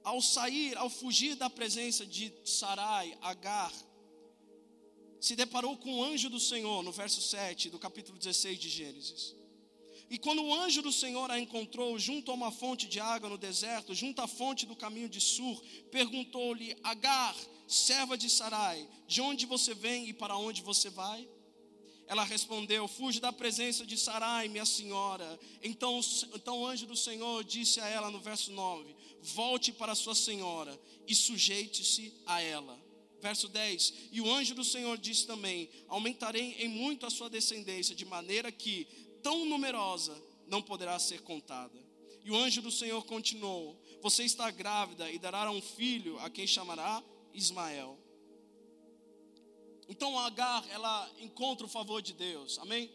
ao 0.02 0.20
sair, 0.20 0.76
ao 0.76 0.90
fugir 0.90 1.36
da 1.36 1.48
presença 1.48 2.04
de 2.04 2.32
Sarai, 2.44 3.16
Agar, 3.20 3.72
se 5.20 5.36
deparou 5.36 5.76
com 5.76 5.94
o 5.94 6.04
anjo 6.04 6.28
do 6.28 6.40
Senhor, 6.40 6.82
no 6.82 6.90
verso 6.90 7.20
7 7.20 7.70
do 7.70 7.78
capítulo 7.78 8.18
16 8.18 8.58
de 8.58 8.68
Gênesis. 8.68 9.35
E 10.08 10.18
quando 10.18 10.42
o 10.42 10.54
anjo 10.54 10.82
do 10.82 10.92
Senhor 10.92 11.30
a 11.30 11.38
encontrou 11.38 11.98
junto 11.98 12.30
a 12.30 12.34
uma 12.34 12.52
fonte 12.52 12.86
de 12.86 13.00
água 13.00 13.28
no 13.28 13.36
deserto, 13.36 13.94
junto 13.94 14.22
à 14.22 14.28
fonte 14.28 14.64
do 14.64 14.76
caminho 14.76 15.08
de 15.08 15.20
Sur, 15.20 15.60
perguntou-lhe: 15.90 16.76
Agar, 16.82 17.34
serva 17.66 18.16
de 18.16 18.30
Sarai, 18.30 18.88
de 19.08 19.20
onde 19.20 19.46
você 19.46 19.74
vem 19.74 20.08
e 20.08 20.12
para 20.12 20.36
onde 20.36 20.62
você 20.62 20.90
vai? 20.90 21.28
Ela 22.06 22.22
respondeu: 22.22 22.86
Fuge 22.86 23.20
da 23.20 23.32
presença 23.32 23.84
de 23.84 23.98
Sarai, 23.98 24.48
minha 24.48 24.64
senhora. 24.64 25.38
Então, 25.62 26.00
então 26.34 26.60
o 26.60 26.66
anjo 26.66 26.86
do 26.86 26.96
Senhor 26.96 27.42
disse 27.42 27.80
a 27.80 27.88
ela 27.88 28.10
no 28.10 28.20
verso 28.20 28.52
9: 28.52 28.94
Volte 29.22 29.72
para 29.72 29.94
sua 29.94 30.14
senhora 30.14 30.78
e 31.06 31.14
sujeite-se 31.14 32.14
a 32.24 32.40
ela. 32.40 32.80
Verso 33.20 33.48
10: 33.48 33.94
E 34.12 34.20
o 34.20 34.30
anjo 34.30 34.54
do 34.54 34.64
Senhor 34.64 34.96
disse 34.98 35.26
também: 35.26 35.68
Aumentarei 35.88 36.56
em 36.60 36.68
muito 36.68 37.06
a 37.06 37.10
sua 37.10 37.28
descendência, 37.28 37.94
de 37.94 38.04
maneira 38.04 38.52
que, 38.52 38.86
tão 39.26 39.44
numerosa, 39.44 40.16
não 40.46 40.62
poderá 40.62 40.96
ser 41.00 41.20
contada. 41.22 41.76
E 42.24 42.30
o 42.30 42.36
anjo 42.36 42.62
do 42.62 42.70
Senhor 42.70 43.04
continuou: 43.06 43.76
Você 44.00 44.22
está 44.22 44.48
grávida 44.52 45.10
e 45.10 45.18
dará 45.18 45.50
um 45.50 45.60
filho, 45.60 46.16
a 46.20 46.30
quem 46.30 46.46
chamará 46.46 47.02
Ismael. 47.34 47.98
Então 49.88 50.16
Agar, 50.16 50.64
ela 50.70 51.10
encontra 51.18 51.66
o 51.66 51.68
favor 51.68 52.00
de 52.00 52.12
Deus, 52.12 52.56
amém? 52.60 52.88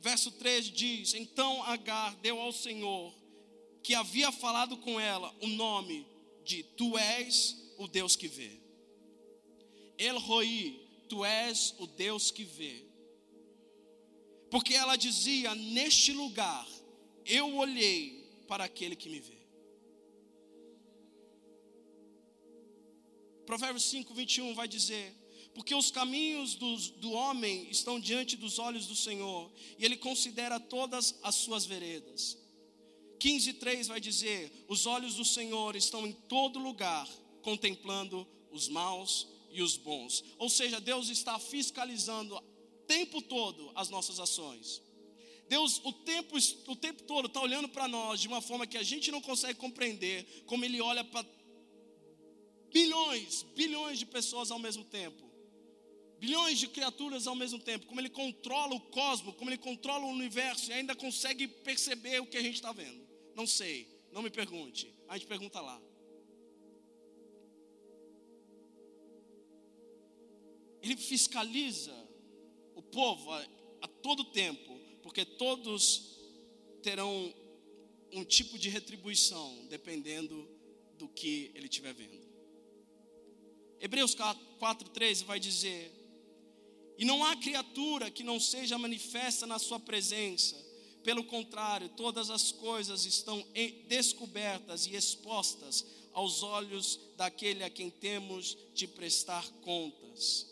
Verso 0.00 0.32
13 0.32 0.70
diz: 0.72 1.14
Então 1.14 1.62
Agar 1.62 2.16
deu 2.16 2.40
ao 2.40 2.50
Senhor, 2.50 3.14
que 3.84 3.94
havia 3.94 4.32
falado 4.32 4.76
com 4.78 4.98
ela, 4.98 5.32
o 5.40 5.46
nome 5.46 6.04
de 6.44 6.64
Tu 6.64 6.98
és 6.98 7.72
o 7.78 7.86
Deus 7.86 8.16
que 8.16 8.26
vê. 8.26 8.60
El 9.96 10.18
Roi, 10.18 10.80
Tu 11.08 11.24
és 11.24 11.72
o 11.78 11.86
Deus 11.86 12.32
que 12.32 12.42
vê. 12.42 12.91
Porque 14.52 14.74
ela 14.74 14.96
dizia: 14.96 15.54
Neste 15.54 16.12
lugar 16.12 16.68
eu 17.24 17.56
olhei 17.56 18.02
para 18.46 18.64
aquele 18.64 18.94
que 18.94 19.08
me 19.08 19.18
vê. 19.18 19.40
Provérbios 23.46 23.84
5, 23.84 24.12
21 24.12 24.54
vai 24.54 24.68
dizer: 24.68 25.16
porque 25.54 25.74
os 25.74 25.90
caminhos 25.90 26.54
do, 26.54 26.76
do 26.98 27.12
homem 27.12 27.66
estão 27.70 28.00
diante 28.00 28.36
dos 28.36 28.58
olhos 28.58 28.86
do 28.86 28.96
Senhor, 28.96 29.50
e 29.78 29.84
Ele 29.84 29.96
considera 29.96 30.58
todas 30.58 31.18
as 31.22 31.34
suas 31.34 31.64
veredas. 31.66 32.38
15,3 33.18 33.86
vai 33.86 34.00
dizer: 34.00 34.50
Os 34.68 34.86
olhos 34.86 35.14
do 35.14 35.24
Senhor 35.24 35.76
estão 35.76 36.06
em 36.06 36.12
todo 36.12 36.58
lugar, 36.58 37.08
contemplando 37.42 38.26
os 38.50 38.68
maus 38.68 39.28
e 39.50 39.62
os 39.62 39.76
bons. 39.76 40.24
Ou 40.38 40.48
seja, 40.48 40.80
Deus 40.80 41.08
está 41.08 41.38
fiscalizando 41.38 42.42
tempo 42.94 43.22
todo 43.22 43.70
as 43.74 43.88
nossas 43.88 44.18
ações. 44.26 44.82
Deus 45.48 45.80
o 45.84 45.92
tempo, 45.92 46.36
o 46.68 46.76
tempo 46.76 47.02
todo 47.04 47.26
está 47.26 47.40
olhando 47.40 47.68
para 47.68 47.86
nós 47.88 48.20
de 48.20 48.28
uma 48.28 48.40
forma 48.40 48.66
que 48.66 48.78
a 48.78 48.82
gente 48.82 49.10
não 49.10 49.20
consegue 49.20 49.58
compreender, 49.58 50.16
como 50.46 50.64
Ele 50.64 50.80
olha 50.80 51.04
para 51.04 51.26
bilhões, 52.72 53.42
bilhões 53.54 53.98
de 53.98 54.06
pessoas 54.06 54.50
ao 54.50 54.58
mesmo 54.58 54.84
tempo 54.84 55.32
bilhões 56.22 56.56
de 56.60 56.68
criaturas 56.68 57.26
ao 57.26 57.34
mesmo 57.34 57.58
tempo, 57.58 57.84
como 57.86 58.00
ele 58.00 58.08
controla 58.08 58.76
o 58.76 58.80
cosmos, 58.80 59.34
como 59.34 59.50
ele 59.50 59.58
controla 59.58 60.04
o 60.04 60.10
universo 60.18 60.70
e 60.70 60.72
ainda 60.72 60.94
consegue 60.94 61.48
perceber 61.48 62.20
o 62.20 62.26
que 62.26 62.36
a 62.36 62.42
gente 62.46 62.54
está 62.54 62.70
vendo. 62.70 63.04
Não 63.34 63.44
sei, 63.44 63.88
não 64.12 64.22
me 64.22 64.30
pergunte, 64.30 64.94
a 65.08 65.18
gente 65.18 65.26
pergunta 65.26 65.60
lá. 65.60 65.82
Ele 70.80 70.96
fiscaliza 70.96 71.92
o 72.74 72.82
povo 72.82 73.30
a, 73.30 73.46
a 73.82 73.88
todo 73.88 74.24
tempo, 74.24 74.78
porque 75.02 75.24
todos 75.24 76.18
terão 76.82 77.32
um 78.12 78.24
tipo 78.24 78.58
de 78.58 78.68
retribuição 78.68 79.66
dependendo 79.68 80.48
do 80.98 81.08
que 81.08 81.50
ele 81.54 81.66
estiver 81.66 81.94
vendo. 81.94 82.22
Hebreus 83.80 84.14
4,13 84.14 85.24
vai 85.24 85.40
dizer: 85.40 85.90
e 86.98 87.04
não 87.04 87.24
há 87.24 87.34
criatura 87.34 88.10
que 88.10 88.22
não 88.22 88.38
seja 88.38 88.78
manifesta 88.78 89.46
na 89.46 89.58
sua 89.58 89.80
presença. 89.80 90.56
Pelo 91.02 91.24
contrário, 91.24 91.88
todas 91.88 92.30
as 92.30 92.52
coisas 92.52 93.04
estão 93.04 93.44
descobertas 93.88 94.86
e 94.86 94.94
expostas 94.94 95.84
aos 96.12 96.42
olhos 96.44 97.00
daquele 97.16 97.64
a 97.64 97.70
quem 97.70 97.90
temos 97.90 98.56
de 98.72 98.86
prestar 98.86 99.48
contas. 99.62 100.46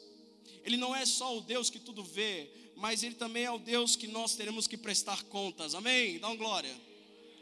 Ele 0.65 0.77
não 0.77 0.95
é 0.95 1.05
só 1.07 1.37
o 1.37 1.41
Deus 1.41 1.71
que 1.71 1.79
tudo 1.79 2.03
vê, 2.03 2.51
mas 2.77 3.03
ele 3.03 3.15
também 3.15 3.45
é 3.45 3.51
o 3.51 3.59
Deus 3.59 3.97
que 3.97 4.07
nós 4.07 4.35
teremos 4.35 4.67
que 4.67 4.77
prestar 4.77 5.23
contas. 5.25 5.75
Amém? 5.75 6.19
Dá 6.19 6.29
uma 6.29 6.37
glória. 6.37 6.75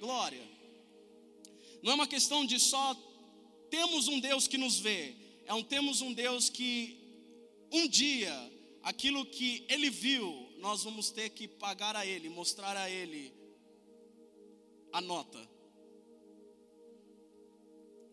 Glória. 0.00 0.42
Não 1.82 1.92
é 1.92 1.94
uma 1.94 2.06
questão 2.06 2.44
de 2.44 2.58
só 2.58 2.96
temos 3.70 4.08
um 4.08 4.18
Deus 4.18 4.48
que 4.48 4.58
nos 4.58 4.78
vê, 4.78 5.14
é 5.46 5.54
um 5.54 5.62
temos 5.62 6.00
um 6.00 6.12
Deus 6.12 6.48
que 6.48 6.96
um 7.70 7.86
dia 7.86 8.34
aquilo 8.82 9.26
que 9.26 9.64
ele 9.68 9.90
viu, 9.90 10.48
nós 10.58 10.82
vamos 10.84 11.10
ter 11.10 11.30
que 11.30 11.46
pagar 11.46 11.94
a 11.94 12.06
ele, 12.06 12.28
mostrar 12.28 12.76
a 12.76 12.90
ele 12.90 13.32
a 14.92 15.00
nota. 15.00 15.38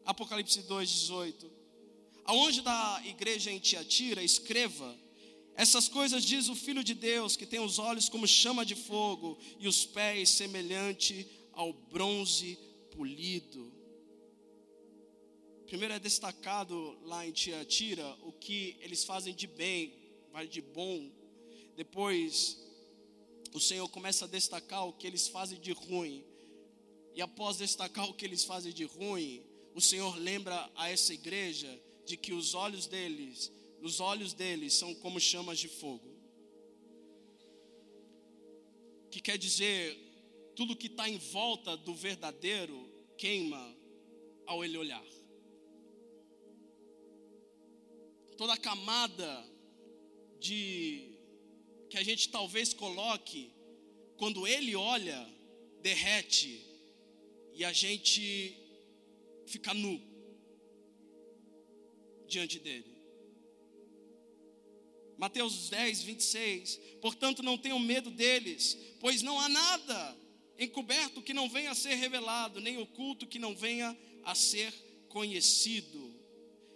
Apocalipse 0.06 0.62
2:18. 0.64 1.55
Aonde 2.26 2.62
da 2.62 3.02
igreja 3.06 3.52
em 3.52 3.60
Tiatira, 3.60 4.24
escreva: 4.24 4.98
essas 5.56 5.88
coisas 5.88 6.26
diz 6.26 6.50
o 6.50 6.56
Filho 6.56 6.84
de 6.84 6.94
Deus, 6.94 7.38
que 7.38 7.46
tem 7.46 7.60
os 7.60 7.80
olhos 7.80 8.10
como 8.10 8.28
chama 8.28 8.66
de 8.66 8.76
fogo 8.76 9.38
e 9.58 9.68
os 9.68 9.86
pés 9.86 10.30
semelhante 10.30 11.26
ao 11.54 11.72
bronze 11.72 12.58
polido. 12.92 13.72
Primeiro 15.66 15.94
é 15.94 16.00
destacado 16.00 16.98
lá 17.04 17.26
em 17.26 17.32
Tiatira 17.32 18.06
o 18.22 18.32
que 18.32 18.76
eles 18.82 19.04
fazem 19.04 19.34
de 19.34 19.48
bem, 19.48 19.94
de 20.50 20.62
bom. 20.62 21.10
Depois, 21.76 22.58
o 23.54 23.60
Senhor 23.60 23.88
começa 23.90 24.26
a 24.26 24.28
destacar 24.28 24.86
o 24.88 24.94
que 24.94 25.08
eles 25.08 25.28
fazem 25.28 25.60
de 25.60 25.72
ruim. 25.72 26.26
E 27.14 27.22
após 27.22 27.58
destacar 27.58 28.10
o 28.10 28.14
que 28.14 28.26
eles 28.26 28.44
fazem 28.44 28.74
de 28.74 28.84
ruim, 28.84 29.42
o 29.74 29.80
Senhor 29.80 30.18
lembra 30.18 30.70
a 30.76 30.90
essa 30.90 31.14
igreja 31.14 31.82
de 32.06 32.16
que 32.16 32.34
os 32.34 32.54
olhos 32.54 32.86
deles, 32.88 33.52
os 33.82 34.00
olhos 34.00 34.34
deles 34.34 34.74
são 34.74 34.94
como 34.96 35.20
chamas 35.20 35.60
de 35.60 35.68
fogo. 35.68 36.14
Que 39.10 39.20
quer 39.22 39.38
dizer, 39.38 39.98
tudo 40.56 40.76
que 40.76 40.88
está 40.88 41.10
em 41.10 41.18
volta 41.18 41.76
do 41.76 41.94
verdadeiro 41.94 42.90
queima 43.18 43.76
ao 44.46 44.64
ele 44.64 44.78
olhar. 44.78 45.06
Toda 48.38 48.54
a 48.54 48.58
camada 48.58 49.46
de 50.40 51.18
que 51.90 51.98
a 51.98 52.04
gente 52.04 52.30
talvez 52.30 52.74
coloque 52.74 53.52
quando 54.18 54.48
ele 54.48 54.76
olha, 54.76 55.28
derrete 55.82 56.62
e 57.54 57.64
a 57.64 57.72
gente 57.72 58.58
fica 59.48 59.74
nu. 59.74 60.15
Diante 62.36 62.60
dele. 62.60 62.94
Mateus 65.18 65.70
10, 65.70 66.04
26. 66.04 66.80
Portanto, 67.02 67.42
não 67.42 67.58
tenham 67.58 67.80
medo 67.80 68.12
deles, 68.12 68.78
pois 69.00 69.22
não 69.22 69.40
há 69.40 69.48
nada 69.48 70.18
encoberto 70.60 71.22
que 71.22 71.34
não 71.34 71.50
venha 71.50 71.72
a 71.72 71.76
ser 71.76 71.96
revelado, 71.96 72.60
nem 72.60 72.78
oculto 72.78 73.28
que 73.28 73.40
não 73.40 73.56
venha 73.56 73.98
a 74.24 74.36
ser 74.36 74.74
conhecido. 75.08 76.14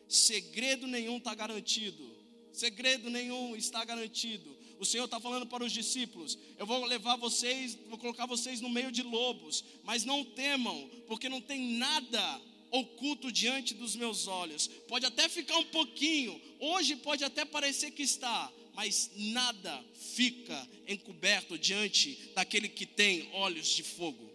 Segredo 0.08 0.88
nenhum 0.88 1.18
está 1.18 1.36
garantido. 1.36 2.18
Segredo 2.54 3.10
nenhum 3.10 3.56
está 3.56 3.84
garantido. 3.84 4.58
O 4.80 4.86
Senhor 4.86 5.06
está 5.06 5.20
falando 5.20 5.46
para 5.46 5.64
os 5.64 5.74
discípulos: 5.74 6.38
eu 6.58 6.66
vou 6.66 6.86
levar 6.86 7.18
vocês, 7.18 7.78
vou 7.88 7.98
colocar 7.98 8.26
vocês 8.26 8.62
no 8.62 8.70
meio 8.70 8.92
de 8.92 9.04
lobos, 9.04 9.64
mas 9.84 10.06
não 10.06 10.24
temam, 10.24 10.90
porque 11.06 11.28
não 11.28 11.42
tem 11.42 11.78
nada 11.78 12.42
oculto 12.72 13.32
diante 13.32 13.74
dos 13.74 13.96
meus 13.96 14.28
olhos. 14.28 14.68
Pode 14.88 15.06
até 15.06 15.28
ficar 15.28 15.58
um 15.58 15.66
pouquinho, 15.66 16.40
hoje 16.60 16.96
pode 16.98 17.24
até 17.24 17.46
parecer 17.46 17.92
que 17.92 18.04
está, 18.04 18.52
mas 18.74 19.12
nada 19.16 19.84
fica 20.16 20.70
encoberto 20.88 21.58
diante 21.58 22.32
daquele 22.34 22.70
que 22.70 22.86
tem 22.86 23.30
olhos 23.34 23.68
de 23.70 23.84
fogo. 23.84 24.30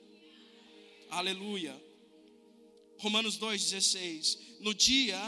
Aleluia. 1.11 1.81
Romanos 2.99 3.39
2,16. 3.39 4.39
No 4.61 4.75
dia 4.75 5.19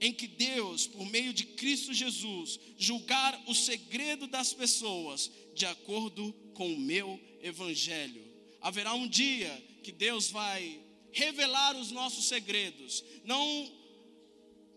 em 0.00 0.12
que 0.12 0.26
Deus, 0.26 0.86
por 0.86 1.06
meio 1.06 1.32
de 1.32 1.44
Cristo 1.44 1.94
Jesus, 1.94 2.60
julgar 2.76 3.42
o 3.46 3.54
segredo 3.54 4.26
das 4.26 4.52
pessoas 4.52 5.30
de 5.54 5.64
acordo 5.64 6.32
com 6.52 6.72
o 6.72 6.78
meu 6.78 7.18
evangelho. 7.40 8.22
Haverá 8.60 8.94
um 8.94 9.08
dia 9.08 9.50
que 9.82 9.92
Deus 9.92 10.30
vai 10.30 10.83
revelar 11.14 11.76
os 11.76 11.90
nossos 11.90 12.26
segredos, 12.26 13.04
não 13.24 13.72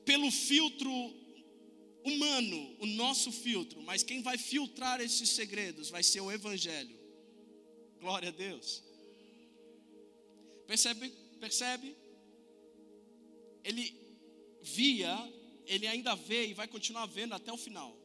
pelo 0.06 0.32
filtro 0.32 0.92
humano, 2.06 2.78
o 2.80 2.86
nosso 2.86 3.32
filtro, 3.32 3.82
mas 3.82 4.04
quem 4.04 4.22
vai 4.22 4.38
filtrar 4.38 5.02
esses 5.02 5.30
segredos 5.30 5.90
vai 5.90 6.04
ser 6.04 6.22
o 6.22 6.32
evangelho. 6.32 6.96
Glória 8.00 8.30
a 8.30 8.32
Deus. 8.32 8.84
Percebe? 10.68 11.10
Percebe? 11.40 11.96
Ele 13.64 13.94
via, 14.62 15.34
ele 15.66 15.88
ainda 15.88 16.16
vê 16.16 16.48
e 16.48 16.54
vai 16.54 16.68
continuar 16.68 17.08
vendo 17.08 17.34
até 17.34 17.52
o 17.52 17.58
final. 17.58 17.98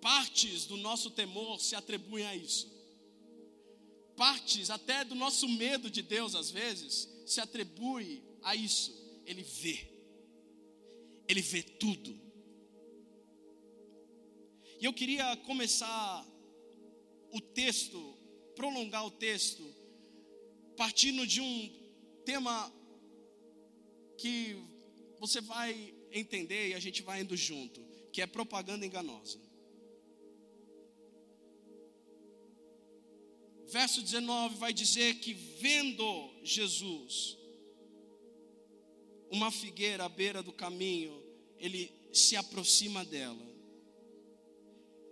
Partes 0.00 0.66
do 0.66 0.76
nosso 0.76 1.10
temor 1.10 1.60
se 1.60 1.74
atribuem 1.74 2.26
a 2.26 2.36
isso 2.36 2.73
partes 4.16 4.70
até 4.70 5.04
do 5.04 5.14
nosso 5.14 5.48
medo 5.48 5.90
de 5.90 6.02
Deus, 6.02 6.34
às 6.34 6.50
vezes, 6.50 7.08
se 7.26 7.40
atribui 7.40 8.22
a 8.42 8.54
isso. 8.54 8.92
Ele 9.26 9.42
vê, 9.42 9.88
ele 11.28 11.40
vê 11.40 11.62
tudo. 11.62 12.20
E 14.80 14.84
eu 14.84 14.92
queria 14.92 15.36
começar 15.38 16.26
o 17.30 17.40
texto, 17.40 18.16
prolongar 18.54 19.06
o 19.06 19.10
texto, 19.10 19.64
partindo 20.76 21.26
de 21.26 21.40
um 21.40 21.84
tema 22.24 22.72
que 24.18 24.56
você 25.18 25.40
vai 25.40 25.94
entender 26.10 26.68
e 26.68 26.74
a 26.74 26.80
gente 26.80 27.02
vai 27.02 27.22
indo 27.22 27.36
junto, 27.36 27.82
que 28.12 28.20
é 28.22 28.26
propaganda 28.26 28.86
enganosa. 28.86 29.40
Verso 33.74 34.00
19 34.00 34.54
vai 34.54 34.72
dizer 34.72 35.16
que 35.16 35.34
vendo 35.34 36.30
Jesus 36.44 37.36
uma 39.28 39.50
figueira 39.50 40.04
à 40.04 40.08
beira 40.08 40.44
do 40.44 40.52
caminho, 40.52 41.20
ele 41.58 41.90
se 42.12 42.36
aproxima 42.36 43.04
dela, 43.04 43.44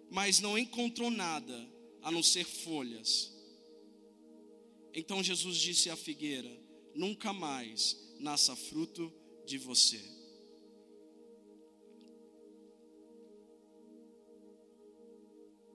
mas 0.09 0.39
não 0.39 0.57
encontrou 0.57 1.11
nada 1.11 1.69
a 2.03 2.13
não 2.13 2.23
ser 2.23 2.45
folhas. 2.45 3.33
Então 4.95 5.25
Jesus 5.25 5.57
disse 5.57 5.91
à 5.91 5.97
figueira: 5.97 6.57
Nunca 6.95 7.33
mais 7.33 7.99
nasça 8.21 8.55
fruto 8.55 9.13
de 9.45 9.59
você. 9.59 10.01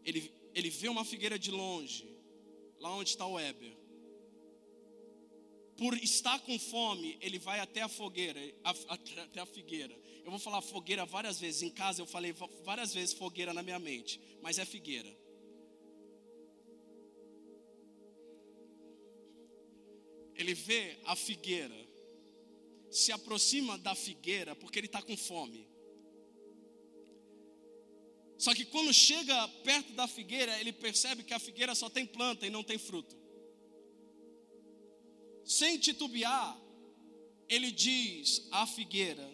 Ele, 0.06 0.32
ele 0.56 0.69
vê 0.69 0.88
uma 0.88 1.04
figueira 1.04 1.38
de 1.38 1.52
longe, 1.52 2.16
lá 2.79 2.95
onde 2.95 3.09
está 3.09 3.25
o 3.25 3.33
Weber. 3.33 3.75
Por 5.77 5.95
estar 5.95 6.39
com 6.39 6.57
fome, 6.57 7.17
ele 7.21 7.37
vai 7.37 7.59
até 7.59 7.81
a 7.81 7.87
fogueira, 7.87 8.39
até 8.63 9.39
a 9.39 9.45
figueira. 9.45 9.95
Eu 10.23 10.31
vou 10.31 10.39
falar 10.39 10.61
fogueira 10.61 11.05
várias 11.05 11.39
vezes. 11.39 11.61
Em 11.61 11.69
casa 11.69 12.01
eu 12.01 12.07
falei 12.07 12.33
várias 12.63 12.93
vezes 12.93 13.13
fogueira 13.13 13.53
na 13.53 13.61
minha 13.61 13.77
mente, 13.77 14.19
mas 14.41 14.57
é 14.57 14.65
figueira. 14.65 15.15
Ele 20.35 20.53
vê 20.53 20.97
a 21.05 21.15
figueira, 21.15 21.75
se 22.91 23.11
aproxima 23.11 23.77
da 23.77 23.95
figueira 23.95 24.55
porque 24.55 24.79
ele 24.79 24.87
está 24.87 25.01
com 25.01 25.15
fome. 25.15 25.67
Só 28.38 28.54
que 28.54 28.65
quando 28.65 28.93
chega 28.93 29.47
perto 29.63 29.93
da 29.93 30.08
figueira, 30.08 30.60
ele 30.60 30.71
percebe 30.71 31.23
que 31.23 31.34
a 31.34 31.39
figueira 31.39 31.73
só 31.73 31.89
tem 31.89 32.06
planta 32.06 32.45
e 32.45 32.50
não 32.50 32.63
tem 32.63 32.78
fruto. 32.78 33.15
Sem 35.43 35.78
titubear, 35.80 36.60
ele 37.50 37.71
diz 37.71 38.47
à 38.52 38.67
figueira: 38.67 39.28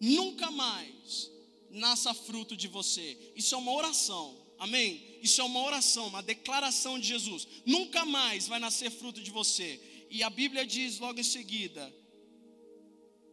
Nunca 0.00 0.50
mais 0.50 1.30
nasça 1.70 2.12
fruto 2.12 2.56
de 2.56 2.68
você. 2.68 3.32
Isso 3.34 3.54
é 3.54 3.58
uma 3.58 3.72
oração, 3.72 4.36
amém? 4.58 5.18
Isso 5.22 5.40
é 5.40 5.44
uma 5.44 5.62
oração, 5.62 6.08
uma 6.08 6.22
declaração 6.22 6.98
de 6.98 7.06
Jesus. 7.06 7.46
Nunca 7.64 8.04
mais 8.04 8.48
vai 8.48 8.58
nascer 8.58 8.90
fruto 8.90 9.22
de 9.22 9.30
você. 9.30 9.80
E 10.10 10.22
a 10.22 10.28
Bíblia 10.28 10.66
diz 10.66 10.98
logo 10.98 11.20
em 11.20 11.24
seguida: 11.24 11.94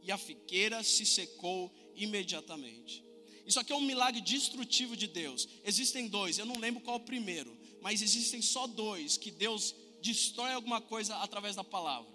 e 0.10 0.12
a 0.12 0.18
figueira 0.18 0.82
se 0.82 1.06
secou 1.06 1.72
imediatamente. 1.94 3.06
Isso 3.46 3.60
aqui 3.60 3.72
é 3.72 3.76
um 3.76 3.82
milagre 3.82 4.20
destrutivo 4.20 4.98
de 4.98 5.06
Deus. 5.06 5.48
Existem 5.64 6.08
dois, 6.08 6.40
eu 6.40 6.48
não 6.48 6.58
lembro 6.58 6.82
qual 6.82 6.98
o 6.98 7.02
primeiro, 7.02 7.56
mas 7.80 8.02
existem 8.02 8.42
só 8.42 8.66
dois 8.66 9.18
que 9.18 9.30
Deus 9.30 9.76
destrói 10.02 10.54
alguma 10.54 10.82
coisa 10.82 11.16
através 11.18 11.56
da 11.56 11.64
palavra. 11.64 12.12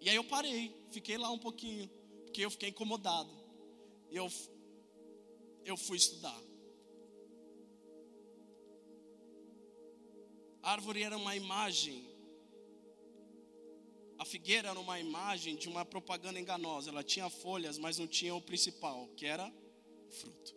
E 0.00 0.08
aí 0.08 0.14
eu 0.14 0.22
parei, 0.22 0.72
fiquei 0.92 1.18
lá 1.18 1.32
um 1.32 1.38
pouquinho, 1.38 1.90
porque 2.26 2.44
eu 2.44 2.50
fiquei 2.52 2.68
incomodado. 2.68 3.36
Eu, 4.08 4.30
eu 5.64 5.76
fui 5.76 5.96
estudar. 5.96 6.40
A 10.62 10.70
árvore 10.70 11.02
era 11.02 11.16
uma 11.16 11.34
imagem 11.34 12.15
figueira 14.26 14.68
era 14.68 14.78
uma 14.78 15.00
imagem 15.00 15.56
de 15.56 15.68
uma 15.68 15.84
propaganda 15.84 16.38
enganosa. 16.38 16.90
Ela 16.90 17.02
tinha 17.02 17.30
folhas, 17.30 17.78
mas 17.78 17.96
não 17.98 18.06
tinha 18.06 18.34
o 18.34 18.42
principal, 18.42 19.08
que 19.16 19.24
era 19.24 19.50
fruto. 20.10 20.54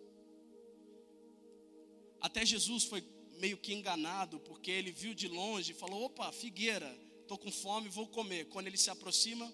Até 2.20 2.46
Jesus 2.46 2.84
foi 2.84 3.02
meio 3.38 3.58
que 3.58 3.74
enganado, 3.74 4.40
porque 4.42 4.70
ele 4.70 4.92
viu 4.92 5.14
de 5.14 5.28
longe 5.28 5.72
e 5.72 5.76
falou: 5.76 6.04
opa, 6.06 6.32
figueira, 6.32 6.94
estou 7.22 7.38
com 7.38 7.52
fome, 7.52 7.88
vou 7.88 8.08
comer. 8.08 8.46
Quando 8.50 8.68
ele 8.68 8.78
se 8.78 8.90
aproxima, 8.90 9.52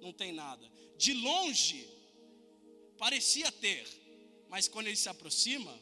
não 0.00 0.12
tem 0.12 0.32
nada. 0.32 0.70
De 0.96 1.12
longe, 1.12 1.88
parecia 2.96 3.50
ter, 3.50 3.86
mas 4.48 4.68
quando 4.68 4.86
ele 4.86 4.96
se 4.96 5.08
aproxima, 5.08 5.76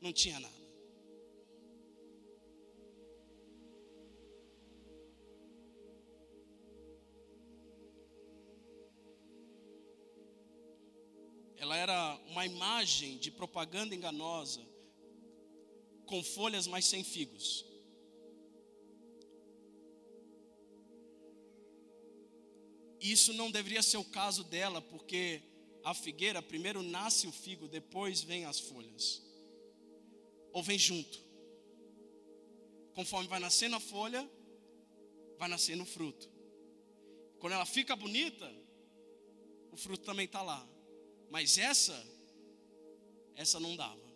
não 0.00 0.12
tinha 0.12 0.40
nada. 0.40 0.57
Ela 11.68 11.76
era 11.76 12.20
uma 12.28 12.46
imagem 12.46 13.18
de 13.18 13.30
propaganda 13.30 13.94
enganosa, 13.94 14.66
com 16.06 16.22
folhas, 16.22 16.66
mas 16.66 16.86
sem 16.86 17.04
figos. 17.04 17.62
Isso 22.98 23.34
não 23.34 23.50
deveria 23.50 23.82
ser 23.82 23.98
o 23.98 24.04
caso 24.04 24.44
dela, 24.44 24.80
porque 24.80 25.42
a 25.84 25.92
figueira 25.92 26.40
primeiro 26.40 26.82
nasce 26.82 27.26
o 27.26 27.32
figo, 27.32 27.68
depois 27.68 28.22
vem 28.22 28.46
as 28.46 28.58
folhas. 28.58 29.22
Ou 30.52 30.62
vem 30.62 30.78
junto. 30.78 31.20
Conforme 32.94 33.28
vai 33.28 33.40
nascendo 33.40 33.76
a 33.76 33.80
folha, 33.80 34.28
vai 35.38 35.50
nascendo 35.50 35.82
o 35.82 35.86
fruto. 35.86 36.30
Quando 37.38 37.52
ela 37.52 37.66
fica 37.66 37.94
bonita, 37.94 38.50
o 39.70 39.76
fruto 39.76 40.04
também 40.06 40.24
está 40.24 40.40
lá. 40.40 40.66
Mas 41.30 41.58
essa, 41.58 41.96
essa 43.34 43.60
não 43.60 43.76
dava. 43.76 44.08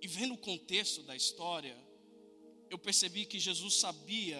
E 0.00 0.06
vendo 0.06 0.34
o 0.34 0.38
contexto 0.38 1.02
da 1.02 1.16
história, 1.16 1.76
eu 2.70 2.78
percebi 2.78 3.26
que 3.26 3.38
Jesus 3.38 3.74
sabia 3.74 4.38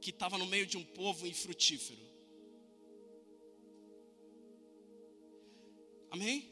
que 0.00 0.10
estava 0.10 0.38
no 0.38 0.46
meio 0.46 0.66
de 0.66 0.76
um 0.76 0.84
povo 0.84 1.26
infrutífero. 1.26 2.08
Amém? 6.10 6.48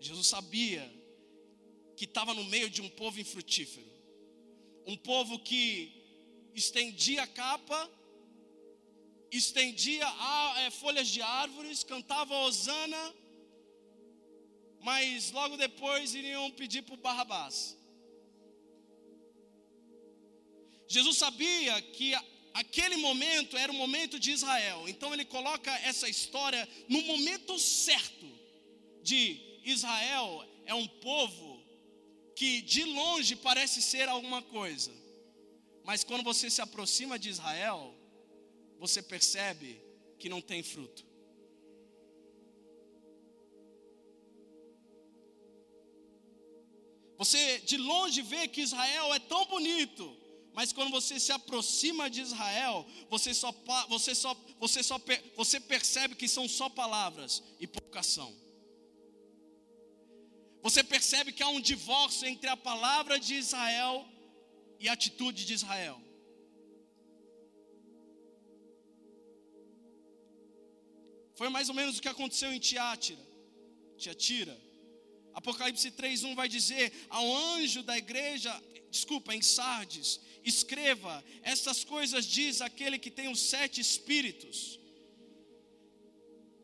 Jesus 0.00 0.26
sabia 0.26 0.88
que 1.96 2.04
estava 2.04 2.34
no 2.34 2.44
meio 2.44 2.68
de 2.68 2.82
um 2.82 2.88
povo 2.90 3.18
infrutífero. 3.20 3.86
Um 4.86 4.96
povo 4.96 5.38
que 5.38 5.92
estendia 6.54 7.22
a 7.22 7.26
capa, 7.26 7.90
estendia 9.30 10.06
é, 10.58 10.70
folhas 10.70 11.08
de 11.08 11.20
árvores, 11.22 11.82
cantava 11.82 12.34
Osana, 12.40 13.14
mas 14.80 15.30
logo 15.32 15.56
depois 15.56 16.14
iriam 16.14 16.50
pedir 16.50 16.82
para 16.82 16.96
Barrabás. 16.96 17.76
Jesus 20.88 21.18
sabia 21.18 21.82
que 21.82 22.14
aquele 22.54 22.96
momento 22.96 23.56
era 23.56 23.72
o 23.72 23.74
momento 23.74 24.18
de 24.18 24.30
Israel, 24.30 24.88
então 24.88 25.12
ele 25.12 25.24
coloca 25.24 25.70
essa 25.80 26.08
história 26.08 26.68
no 26.88 27.02
momento 27.02 27.58
certo 27.58 28.26
de 29.02 29.60
Israel 29.64 30.44
é 30.64 30.74
um 30.74 30.86
povo 30.86 31.60
que 32.36 32.60
de 32.60 32.84
longe 32.84 33.34
parece 33.34 33.80
ser 33.80 34.08
alguma 34.08 34.42
coisa, 34.42 34.92
mas 35.84 36.04
quando 36.04 36.22
você 36.22 36.50
se 36.50 36.60
aproxima 36.60 37.18
de 37.18 37.30
Israel, 37.30 37.95
você 38.78 39.02
percebe 39.02 39.82
que 40.18 40.28
não 40.28 40.40
tem 40.40 40.62
fruto. 40.62 41.04
Você 47.18 47.58
de 47.60 47.76
longe 47.76 48.20
vê 48.22 48.46
que 48.46 48.60
Israel 48.60 49.14
é 49.14 49.18
tão 49.18 49.46
bonito, 49.46 50.16
mas 50.52 50.72
quando 50.72 50.90
você 50.90 51.18
se 51.18 51.32
aproxima 51.32 52.10
de 52.10 52.20
Israel, 52.20 52.86
você 53.08 53.32
só, 53.32 53.52
você 53.88 54.14
só, 54.14 54.34
você 54.58 54.82
só 54.82 55.00
você 55.34 55.58
percebe 55.58 56.14
que 56.14 56.28
são 56.28 56.48
só 56.48 56.68
palavras 56.68 57.42
e 57.58 57.66
pouca 57.66 58.00
ação. 58.00 58.34
Você 60.62 60.82
percebe 60.82 61.32
que 61.32 61.42
há 61.42 61.48
um 61.48 61.60
divórcio 61.60 62.26
entre 62.26 62.48
a 62.48 62.56
palavra 62.56 63.18
de 63.18 63.34
Israel 63.34 64.06
e 64.80 64.88
a 64.88 64.92
atitude 64.92 65.44
de 65.44 65.54
Israel. 65.54 66.05
Foi 71.36 71.48
mais 71.50 71.68
ou 71.68 71.74
menos 71.74 71.98
o 71.98 72.02
que 72.02 72.08
aconteceu 72.08 72.52
em 72.52 72.58
Tiátira. 72.58 73.24
Tiatira. 73.98 74.56
Apocalipse 75.34 75.90
3:1 75.90 76.34
vai 76.34 76.48
dizer 76.48 76.90
ao 77.10 77.26
anjo 77.54 77.82
da 77.82 77.96
igreja, 77.96 78.50
desculpa, 78.90 79.34
em 79.34 79.42
Sardes, 79.42 80.18
escreva: 80.42 81.22
essas 81.42 81.84
coisas 81.84 82.24
diz 82.24 82.62
aquele 82.62 82.98
que 82.98 83.10
tem 83.10 83.28
os 83.28 83.40
sete 83.40 83.80
espíritos. 83.80 84.80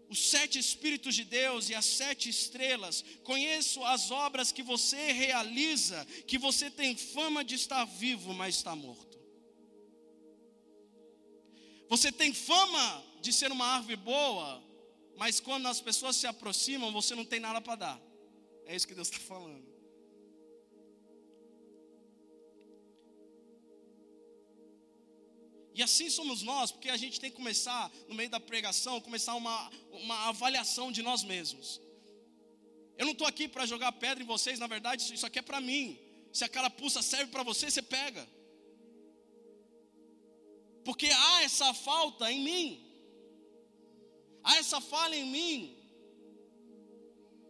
Os 0.08 0.30
sete 0.30 0.58
espíritos 0.58 1.14
de 1.14 1.24
Deus 1.24 1.68
e 1.68 1.74
as 1.74 1.84
sete 1.84 2.30
estrelas. 2.30 3.04
Conheço 3.24 3.82
as 3.84 4.10
obras 4.10 4.52
que 4.52 4.62
você 4.62 5.12
realiza, 5.12 6.06
que 6.26 6.38
você 6.38 6.70
tem 6.70 6.96
fama 6.96 7.44
de 7.44 7.54
estar 7.54 7.84
vivo, 7.84 8.32
mas 8.32 8.56
está 8.56 8.74
morto. 8.74 9.18
Você 11.88 12.10
tem 12.10 12.32
fama 12.32 13.11
de 13.22 13.32
ser 13.32 13.50
uma 13.52 13.66
árvore 13.76 13.96
boa, 13.96 14.62
mas 15.16 15.38
quando 15.38 15.66
as 15.68 15.80
pessoas 15.80 16.16
se 16.16 16.26
aproximam, 16.26 16.92
você 16.92 17.14
não 17.14 17.24
tem 17.24 17.40
nada 17.40 17.60
para 17.60 17.76
dar. 17.76 18.00
É 18.66 18.74
isso 18.76 18.86
que 18.86 18.94
Deus 18.94 19.08
está 19.08 19.20
falando. 19.20 19.72
E 25.74 25.82
assim 25.82 26.10
somos 26.10 26.42
nós, 26.42 26.70
porque 26.70 26.90
a 26.90 26.96
gente 26.96 27.18
tem 27.18 27.30
que 27.30 27.36
começar, 27.36 27.90
no 28.08 28.14
meio 28.14 28.28
da 28.28 28.38
pregação, 28.38 29.00
começar 29.00 29.34
uma, 29.34 29.70
uma 29.90 30.28
avaliação 30.28 30.92
de 30.92 31.02
nós 31.02 31.24
mesmos. 31.24 31.80
Eu 32.98 33.06
não 33.06 33.12
estou 33.12 33.26
aqui 33.26 33.48
para 33.48 33.64
jogar 33.64 33.92
pedra 33.92 34.22
em 34.22 34.26
vocês, 34.26 34.58
na 34.58 34.66
verdade, 34.66 35.14
isso 35.14 35.26
aqui 35.26 35.38
é 35.38 35.42
para 35.42 35.60
mim. 35.60 35.98
Se 36.32 36.44
a 36.44 36.48
carapuça 36.48 37.00
serve 37.00 37.30
para 37.30 37.42
você, 37.42 37.70
você 37.70 37.80
pega. 37.80 38.28
Porque 40.84 41.06
há 41.06 41.42
essa 41.42 41.72
falta 41.72 42.30
em 42.30 42.42
mim. 42.42 42.91
Há 44.42 44.56
essa 44.56 44.80
falha 44.80 45.16
em 45.16 45.30
mim. 45.30 45.76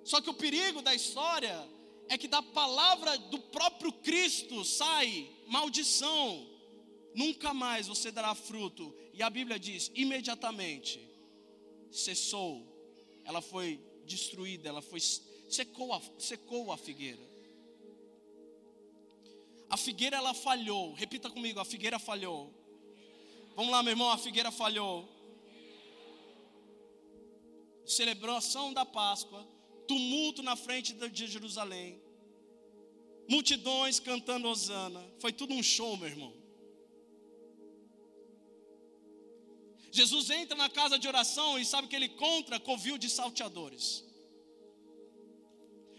Só 0.05 0.21
que 0.21 0.31
o 0.31 0.35
perigo 0.35 0.83
da 0.83 0.95
história 0.95 1.69
é 2.09 2.19
que 2.19 2.29
da 2.29 2.43
palavra 2.43 3.17
do 3.17 3.39
próprio 3.39 3.93
Cristo 3.93 4.65
sai 4.65 5.31
maldição. 5.47 6.49
Nunca 7.15 7.55
mais 7.55 7.87
você 7.87 8.11
dará 8.11 8.35
fruto. 8.35 8.95
E 9.15 9.23
a 9.23 9.31
Bíblia 9.31 9.59
diz: 9.59 9.91
imediatamente 9.95 11.01
cessou. 11.91 12.67
Ela 13.25 13.41
foi 13.41 13.81
destruída, 14.05 14.69
ela 14.69 14.83
foi 14.83 15.01
secou 15.01 15.93
a, 15.93 16.01
secou 16.19 16.73
a 16.73 16.77
figueira. 16.77 17.23
A 19.71 19.77
figueira 19.77 20.17
ela 20.17 20.35
falhou. 20.35 20.93
Repita 20.95 21.31
comigo, 21.31 21.61
a 21.61 21.65
figueira 21.65 21.99
falhou. 21.99 22.53
Vamos 23.55 23.71
lá, 23.71 23.83
meu 23.83 23.93
irmão, 23.93 24.11
a 24.11 24.19
figueira 24.19 24.51
falhou. 24.51 25.09
Celebração 27.85 28.73
da 28.73 28.85
Páscoa, 28.85 29.47
tumulto 29.87 30.43
na 30.43 30.57
frente 30.57 30.93
de 30.93 31.27
Jerusalém, 31.27 32.01
multidões 33.29 33.99
cantando 33.99 34.49
Osana, 34.49 35.05
foi 35.21 35.33
tudo 35.33 35.55
um 35.55 35.63
show, 35.63 35.97
meu 35.97 36.09
irmão. 36.09 36.33
Jesus 39.91 40.31
entra 40.31 40.57
na 40.57 40.71
casa 40.71 40.99
de 40.99 41.07
oração 41.07 41.59
e 41.59 41.65
sabe 41.67 41.87
que 41.87 41.95
ele 41.95 42.07
encontra 42.07 42.59
covil 42.59 42.97
de 42.97 43.11
salteadores. 43.11 44.03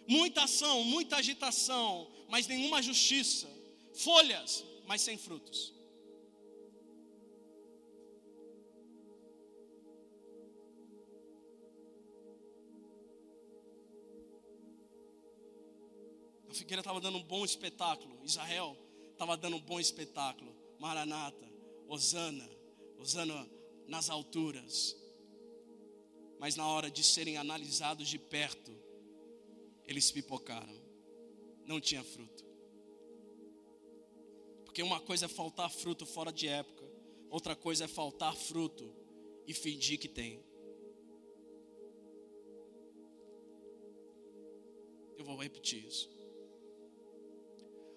Muita 0.08 0.43
ação, 0.43 0.84
muita 0.84 1.17
agitação, 1.17 2.12
mas 2.28 2.48
nenhuma 2.48 2.82
justiça. 2.82 3.48
Folhas, 3.93 4.65
mas 4.88 5.02
sem 5.02 5.17
frutos. 5.17 5.72
A 16.54 16.56
figueira 16.56 16.82
estava 16.82 17.02
dando 17.02 17.18
um 17.18 17.24
bom 17.24 17.44
espetáculo. 17.44 18.16
Israel 18.24 18.78
estava 19.12 19.36
dando 19.36 19.56
um 19.56 19.60
bom 19.60 19.80
espetáculo. 19.80 20.56
Maranata, 20.78 21.52
Osana, 21.88 22.48
Osana 23.00 23.50
nas 23.88 24.08
alturas. 24.08 24.96
Mas 26.38 26.56
na 26.56 26.68
hora 26.68 26.92
de 26.92 27.04
serem 27.04 27.38
analisados 27.38 28.08
de 28.08 28.20
perto, 28.20 28.72
eles 29.88 30.12
pipocaram. 30.12 30.80
Não 31.66 31.82
tinha 31.82 32.04
fruto. 32.04 32.46
Porque 34.63 34.84
uma 34.84 35.00
coisa 35.00 35.26
é 35.26 35.30
faltar 35.30 35.72
fruto 35.72 36.06
fora 36.06 36.32
de 36.32 36.48
época, 36.48 36.88
outra 37.32 37.56
coisa 37.56 37.86
é 37.86 37.88
faltar 37.88 38.36
fruto 38.36 38.94
e 39.48 39.56
fingir 39.56 40.00
que 40.00 40.08
tem. 40.08 40.39
Eu 45.18 45.26
vou 45.26 45.36
repetir 45.38 45.84
isso. 45.84 46.12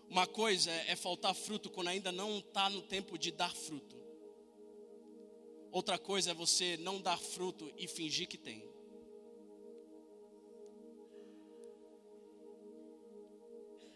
Uma 0.08 0.26
coisa 0.26 0.70
é 0.70 0.94
faltar 0.94 1.34
fruto 1.34 1.68
quando 1.68 1.88
ainda 1.88 2.12
não 2.12 2.38
está 2.38 2.70
no 2.70 2.80
tempo 2.82 3.18
de 3.18 3.32
dar 3.32 3.54
fruto. 3.54 3.96
Outra 5.72 5.98
coisa 5.98 6.30
é 6.30 6.34
você 6.34 6.76
não 6.78 7.00
dar 7.00 7.18
fruto 7.18 7.72
e 7.76 7.88
fingir 7.88 8.28
que 8.28 8.38
tem. 8.38 8.64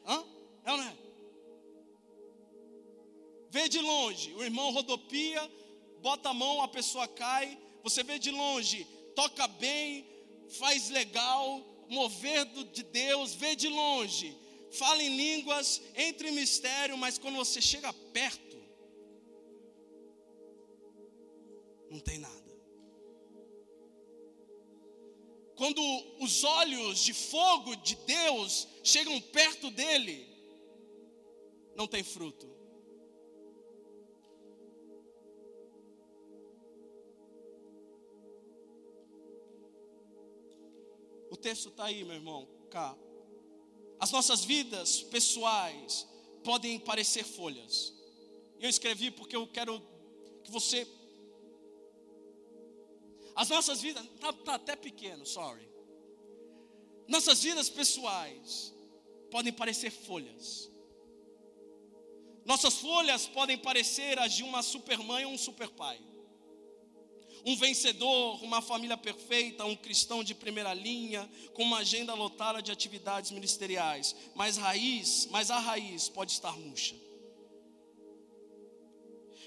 Hã? 0.04 0.24
É 0.64 0.72
ou 0.72 0.78
não 0.78 0.84
é? 0.84 0.96
Vê 3.48 3.68
de 3.68 3.80
longe, 3.80 4.32
o 4.34 4.42
irmão 4.42 4.72
rodopia, 4.72 5.50
bota 6.00 6.28
a 6.30 6.34
mão, 6.34 6.62
a 6.62 6.68
pessoa 6.68 7.06
cai. 7.08 7.58
Você 7.82 8.02
vê 8.02 8.18
de 8.18 8.30
longe, 8.30 8.84
toca 9.14 9.46
bem, 9.46 10.06
faz 10.58 10.90
legal, 10.90 11.64
mover 11.88 12.44
de 12.46 12.82
Deus, 12.82 13.32
vê 13.32 13.54
de 13.56 13.68
longe 13.68 14.49
fala 14.70 15.02
em 15.02 15.16
línguas, 15.16 15.82
entra 15.94 16.28
em 16.28 16.32
mistério, 16.32 16.96
mas 16.96 17.18
quando 17.18 17.36
você 17.36 17.60
chega 17.60 17.92
perto, 17.92 18.56
não 21.90 22.00
tem 22.00 22.18
nada. 22.18 22.40
Quando 25.56 25.82
os 26.20 26.42
olhos 26.42 27.00
de 27.00 27.12
fogo 27.12 27.76
de 27.76 27.94
Deus 27.96 28.66
chegam 28.82 29.20
perto 29.20 29.70
dele, 29.70 30.26
não 31.74 31.86
tem 31.86 32.02
fruto. 32.02 32.48
O 41.30 41.36
texto 41.36 41.68
está 41.68 41.84
aí, 41.84 42.04
meu 42.04 42.14
irmão, 42.14 42.48
cá. 42.70 42.96
As 44.00 44.10
nossas 44.10 44.42
vidas 44.42 45.02
pessoais 45.02 46.06
podem 46.42 46.78
parecer 46.78 47.22
folhas. 47.22 47.92
Eu 48.58 48.68
escrevi 48.68 49.10
porque 49.10 49.36
eu 49.36 49.46
quero 49.46 49.80
que 50.42 50.50
você. 50.50 50.88
As 53.36 53.48
nossas 53.50 53.80
vidas. 53.80 54.04
Está 54.04 54.32
tá 54.32 54.54
até 54.54 54.74
pequeno, 54.74 55.26
sorry. 55.26 55.68
Nossas 57.06 57.42
vidas 57.42 57.68
pessoais 57.68 58.72
podem 59.30 59.52
parecer 59.52 59.90
folhas. 59.90 60.70
Nossas 62.44 62.74
folhas 62.74 63.26
podem 63.26 63.58
parecer 63.58 64.18
as 64.18 64.32
de 64.32 64.42
uma 64.42 64.62
supermãe 64.62 65.24
ou 65.26 65.32
um 65.32 65.38
superpai. 65.38 66.00
Um 67.44 67.56
vencedor, 67.56 68.42
uma 68.42 68.60
família 68.60 68.96
perfeita, 68.96 69.64
um 69.64 69.76
cristão 69.76 70.22
de 70.22 70.34
primeira 70.34 70.74
linha, 70.74 71.28
com 71.54 71.62
uma 71.62 71.78
agenda 71.78 72.12
lotada 72.14 72.60
de 72.60 72.70
atividades 72.70 73.30
ministeriais, 73.30 74.14
mas 74.34 74.56
raiz, 74.56 75.26
mas 75.30 75.50
a 75.50 75.58
raiz 75.58 76.08
pode 76.08 76.32
estar 76.32 76.56
murcha. 76.56 76.94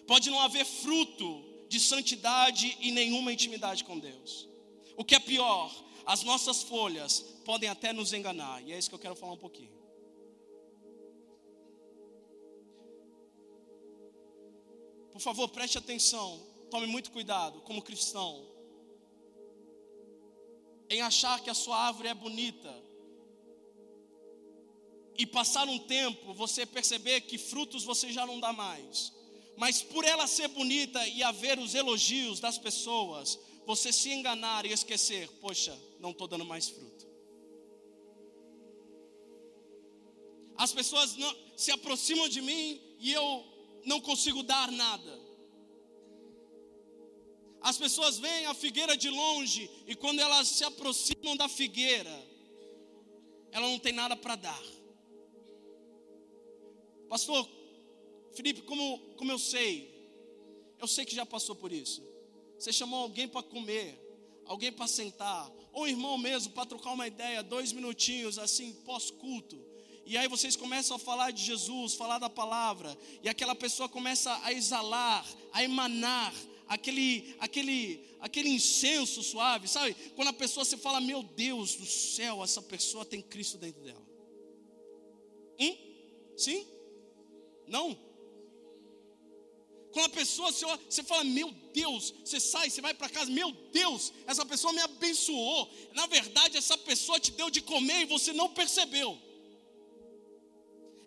Pode 0.08 0.30
não 0.30 0.40
haver 0.40 0.66
fruto 0.66 1.44
de 1.70 1.80
santidade 1.80 2.78
e 2.80 2.92
nenhuma 2.92 3.32
intimidade 3.32 3.84
com 3.84 3.98
Deus. 3.98 4.48
O 4.98 5.06
que 5.06 5.16
é 5.16 5.20
pior, 5.20 5.72
as 6.06 6.24
nossas 6.24 6.64
folhas 6.64 7.20
podem 7.46 7.70
até 7.70 7.94
nos 7.94 8.12
enganar, 8.12 8.62
e 8.64 8.74
é 8.74 8.78
isso 8.78 8.90
que 8.90 8.96
eu 8.96 9.00
quero 9.00 9.16
falar 9.16 9.34
um 9.34 9.38
pouquinho. 9.38 9.72
Por 15.12 15.22
favor, 15.22 15.48
preste 15.50 15.78
atenção 15.78 16.53
tome 16.74 16.88
muito 16.88 17.12
cuidado, 17.12 17.62
como 17.62 17.84
cristão, 17.84 18.44
em 20.90 21.02
achar 21.04 21.40
que 21.40 21.52
a 21.52 21.54
sua 21.54 21.78
árvore 21.78 22.08
é 22.08 22.16
bonita 22.16 22.74
e 25.16 25.24
passar 25.28 25.68
um 25.68 25.78
tempo 25.78 26.34
você 26.34 26.66
perceber 26.66 27.22
que 27.22 27.38
frutos 27.38 27.84
você 27.84 28.12
já 28.12 28.26
não 28.26 28.40
dá 28.40 28.52
mais, 28.52 29.14
mas 29.56 29.84
por 29.84 30.04
ela 30.04 30.26
ser 30.26 30.48
bonita 30.48 31.08
e 31.10 31.22
haver 31.22 31.60
os 31.60 31.76
elogios 31.76 32.40
das 32.40 32.58
pessoas, 32.58 33.40
você 33.68 33.94
se 33.94 34.12
enganar 34.12 34.66
e 34.66 34.74
esquecer, 34.74 35.30
poxa, 35.40 35.80
não 36.00 36.10
estou 36.10 36.28
dando 36.28 36.44
mais 36.44 36.70
fruto. 36.70 37.06
As 40.58 40.74
pessoas 40.74 41.16
não, 41.18 41.36
se 41.56 41.70
aproximam 41.70 42.28
de 42.28 42.42
mim 42.42 42.82
e 42.98 43.14
eu 43.14 43.46
não 43.86 44.02
consigo 44.02 44.42
dar 44.42 44.72
nada. 44.72 45.23
As 47.64 47.78
pessoas 47.78 48.20
veem 48.20 48.46
a 48.46 48.54
figueira 48.54 48.98
de 48.98 49.10
longe 49.10 49.72
e 49.88 49.96
quando 49.96 50.20
elas 50.20 50.50
se 50.50 50.66
aproximam 50.66 51.38
da 51.38 51.48
figueira, 51.48 52.12
ela 53.54 53.68
não 53.68 53.80
tem 53.80 53.94
nada 53.94 54.18
para 54.18 54.36
dar. 54.36 54.64
Pastor 57.08 57.48
Felipe, 58.34 58.64
como, 58.64 59.00
como 59.16 59.32
eu 59.32 59.40
sei? 59.40 59.94
Eu 60.78 60.88
sei 60.88 61.06
que 61.06 61.16
já 61.16 61.26
passou 61.26 61.56
por 61.56 61.72
isso. 61.72 62.04
Você 62.60 62.74
chamou 62.74 63.04
alguém 63.04 63.30
para 63.30 63.42
comer, 63.42 63.98
alguém 64.46 64.72
para 64.72 64.86
sentar, 64.86 65.50
ou 65.72 65.84
um 65.84 65.88
irmão 65.88 66.18
mesmo 66.18 66.52
para 66.52 66.66
trocar 66.66 66.92
uma 66.92 67.08
ideia, 67.08 67.42
dois 67.42 67.72
minutinhos 67.72 68.38
assim, 68.38 68.74
pós-culto. 68.84 69.58
E 70.06 70.18
aí 70.18 70.28
vocês 70.28 70.58
começam 70.58 70.98
a 70.98 71.00
falar 71.00 71.32
de 71.32 71.42
Jesus, 71.42 71.94
falar 71.94 72.20
da 72.20 72.30
palavra, 72.30 72.98
e 73.22 73.30
aquela 73.30 73.56
pessoa 73.56 73.88
começa 73.88 74.38
a 74.44 74.52
exalar, 74.52 75.26
a 75.54 75.64
emanar 75.64 76.34
aquele, 76.68 77.36
aquele, 77.40 78.16
aquele 78.20 78.50
incenso 78.50 79.22
suave, 79.22 79.68
sabe? 79.68 79.96
Quando 80.16 80.30
a 80.30 80.34
pessoa 80.34 80.66
se 80.66 80.78
fala, 80.78 81.00
meu 81.00 81.24
Deus 81.24 81.76
do 81.76 81.86
céu, 81.86 82.44
essa 82.44 82.62
pessoa 82.62 83.06
tem 83.06 83.22
Cristo 83.22 83.58
dentro 83.58 83.82
dela. 83.82 84.06
Hum? 85.60 85.78
Sim? 86.38 86.68
Não? 87.68 87.98
Quando 89.94 90.08
a 90.08 90.10
pessoa, 90.10 90.52
você 90.52 91.04
fala, 91.04 91.24
meu 91.24 91.52
Deus, 91.72 92.14
você 92.26 92.40
sai, 92.40 92.68
você 92.68 92.82
vai 92.82 92.96
para 92.96 93.08
casa, 93.08 93.30
meu 93.30 93.52
Deus, 93.72 94.12
essa 94.26 94.44
pessoa 94.44 94.74
me 94.74 94.82
abençoou. 94.82 95.70
Na 95.94 96.08
verdade, 96.08 96.58
essa 96.58 96.76
pessoa 96.76 97.20
te 97.20 97.32
deu 97.32 97.52
de 97.52 97.62
comer 97.62 98.02
e 98.02 98.06
você 98.06 98.34
não 98.34 98.50
percebeu. 98.50 99.16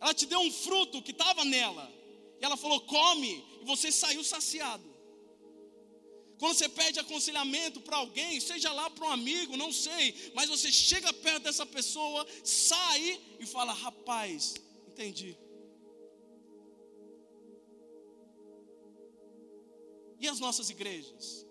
Ela 0.00 0.14
te 0.14 0.24
deu 0.26 0.38
um 0.38 0.52
fruto 0.52 1.02
que 1.02 1.10
estava 1.10 1.44
nela. 1.44 1.92
E 2.40 2.44
ela 2.44 2.56
falou, 2.56 2.80
come, 2.82 3.44
e 3.60 3.64
você 3.64 3.90
saiu 3.90 4.22
saciado. 4.22 4.84
Quando 6.38 6.54
você 6.56 6.68
pede 6.68 6.98
aconselhamento 7.00 7.80
para 7.80 7.96
alguém, 7.96 8.38
seja 8.40 8.70
lá 8.72 8.90
para 8.90 9.06
um 9.06 9.10
amigo, 9.10 9.56
não 9.56 9.72
sei, 9.72 10.14
mas 10.34 10.50
você 10.50 10.70
chega 10.70 11.12
perto 11.12 11.44
dessa 11.44 11.64
pessoa, 11.64 12.26
sai 12.44 13.20
e 13.40 13.46
fala: 13.46 13.72
rapaz, 13.72 14.54
entendi. 14.88 15.36
E 20.20 20.28
as 20.28 20.38
nossas 20.38 20.68
igrejas? 20.68 21.46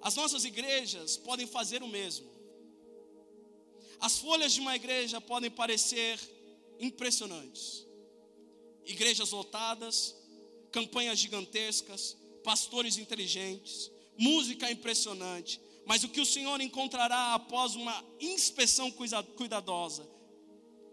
As 0.00 0.14
nossas 0.16 0.44
igrejas 0.44 1.16
podem 1.16 1.46
fazer 1.46 1.82
o 1.82 1.88
mesmo. 1.88 2.30
As 4.00 4.18
folhas 4.18 4.52
de 4.52 4.60
uma 4.60 4.76
igreja 4.76 5.20
podem 5.20 5.50
parecer 5.50 6.18
impressionantes. 6.78 7.86
Igrejas 8.84 9.30
lotadas, 9.30 10.14
campanhas 10.70 11.18
gigantescas, 11.18 12.16
pastores 12.44 12.98
inteligentes, 12.98 13.90
música 14.16 14.70
impressionante, 14.70 15.60
mas 15.84 16.04
o 16.04 16.08
que 16.08 16.20
o 16.20 16.26
Senhor 16.26 16.60
encontrará 16.60 17.34
após 17.34 17.74
uma 17.74 18.04
inspeção 18.20 18.90
cuidadosa? 18.90 20.08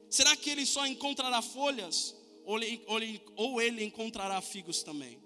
Será 0.09 0.35
que 0.35 0.49
ele 0.49 0.65
só 0.65 0.85
encontrará 0.87 1.41
folhas 1.41 2.15
ou 2.43 3.61
ele, 3.61 3.83
encontrará 3.83 4.41
figos 4.41 4.81
também? 4.81 5.21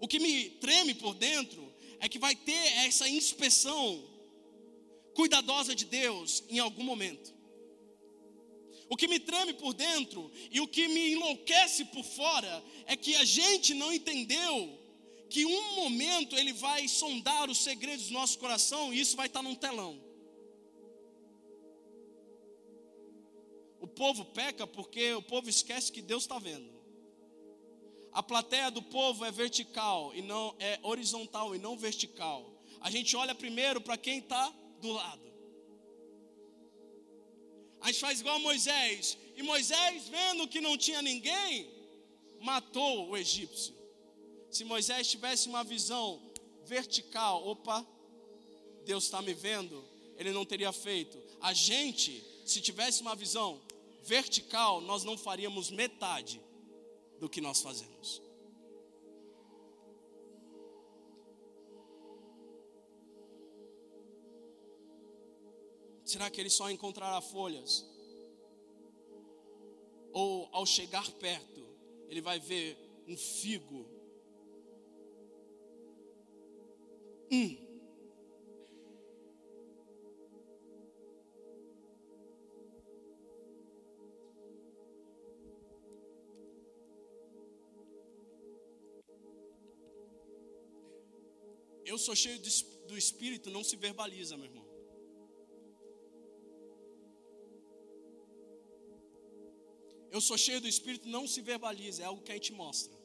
O 0.00 0.08
que 0.08 0.18
me 0.18 0.50
treme 0.50 0.94
por 0.94 1.14
dentro 1.14 1.72
é 2.00 2.08
que 2.08 2.18
vai 2.18 2.34
ter 2.34 2.52
essa 2.86 3.08
inspeção 3.08 4.04
cuidadosa 5.14 5.74
de 5.74 5.84
Deus 5.84 6.44
em 6.48 6.58
algum 6.58 6.84
momento. 6.84 7.34
O 8.90 8.96
que 8.96 9.08
me 9.08 9.18
treme 9.18 9.52
por 9.54 9.74
dentro 9.74 10.30
e 10.50 10.60
o 10.60 10.68
que 10.68 10.86
me 10.88 11.12
enlouquece 11.12 11.86
por 11.86 12.04
fora 12.04 12.62
é 12.86 12.96
que 12.96 13.16
a 13.16 13.24
gente 13.24 13.74
não 13.74 13.92
entendeu 13.92 14.77
que 15.28 15.44
um 15.44 15.74
momento 15.76 16.36
ele 16.36 16.52
vai 16.52 16.88
sondar 16.88 17.50
os 17.50 17.58
segredos 17.58 18.06
do 18.06 18.14
nosso 18.14 18.38
coração 18.38 18.92
e 18.92 19.00
isso 19.00 19.16
vai 19.16 19.26
estar 19.26 19.42
num 19.42 19.54
telão. 19.54 20.00
O 23.80 23.86
povo 23.86 24.24
peca 24.24 24.66
porque 24.66 25.12
o 25.14 25.22
povo 25.22 25.48
esquece 25.48 25.92
que 25.92 26.02
Deus 26.02 26.24
está 26.24 26.38
vendo. 26.38 26.78
A 28.12 28.22
plateia 28.22 28.70
do 28.70 28.82
povo 28.82 29.24
é 29.24 29.30
vertical 29.30 30.12
e 30.14 30.22
não 30.22 30.54
é 30.58 30.78
horizontal 30.82 31.54
e 31.54 31.58
não 31.58 31.76
vertical. 31.76 32.50
A 32.80 32.90
gente 32.90 33.14
olha 33.16 33.34
primeiro 33.34 33.80
para 33.80 33.96
quem 33.96 34.18
está 34.18 34.52
do 34.80 34.92
lado. 34.92 35.28
A 37.80 37.86
gente 37.88 38.00
faz 38.00 38.20
igual 38.20 38.40
Moisés. 38.40 39.16
E 39.36 39.42
Moisés, 39.42 40.08
vendo 40.08 40.48
que 40.48 40.60
não 40.60 40.76
tinha 40.76 41.00
ninguém, 41.00 41.70
matou 42.40 43.10
o 43.10 43.16
egípcio. 43.16 43.77
Se 44.50 44.64
Moisés 44.64 45.08
tivesse 45.08 45.48
uma 45.48 45.62
visão 45.62 46.20
vertical, 46.64 47.46
opa, 47.46 47.86
Deus 48.84 49.04
está 49.04 49.20
me 49.20 49.34
vendo, 49.34 49.84
ele 50.16 50.32
não 50.32 50.44
teria 50.44 50.72
feito. 50.72 51.22
A 51.40 51.52
gente, 51.52 52.24
se 52.46 52.60
tivesse 52.60 53.02
uma 53.02 53.14
visão 53.14 53.60
vertical, 54.02 54.80
nós 54.80 55.04
não 55.04 55.18
faríamos 55.18 55.70
metade 55.70 56.40
do 57.20 57.28
que 57.28 57.40
nós 57.40 57.60
fazemos. 57.60 58.22
Será 66.04 66.30
que 66.30 66.40
ele 66.40 66.48
só 66.48 66.70
encontrará 66.70 67.20
folhas? 67.20 67.84
Ou 70.10 70.48
ao 70.52 70.64
chegar 70.64 71.08
perto, 71.12 71.62
ele 72.08 72.22
vai 72.22 72.40
ver 72.40 72.78
um 73.06 73.14
figo 73.14 73.97
Hum. 77.30 77.68
Eu 91.84 91.96
sou 91.96 92.14
cheio 92.14 92.38
do 92.86 92.96
Espírito, 92.96 93.50
não 93.50 93.64
se 93.64 93.76
verbaliza, 93.76 94.36
meu 94.36 94.46
irmão. 94.46 94.66
Eu 100.10 100.20
sou 100.20 100.36
cheio 100.36 100.60
do 100.60 100.68
Espírito, 100.68 101.08
não 101.08 101.26
se 101.26 101.40
verbaliza, 101.40 102.02
é 102.02 102.06
algo 102.06 102.22
que 102.22 102.32
a 102.32 102.34
gente 102.34 102.52
mostra. 102.52 102.97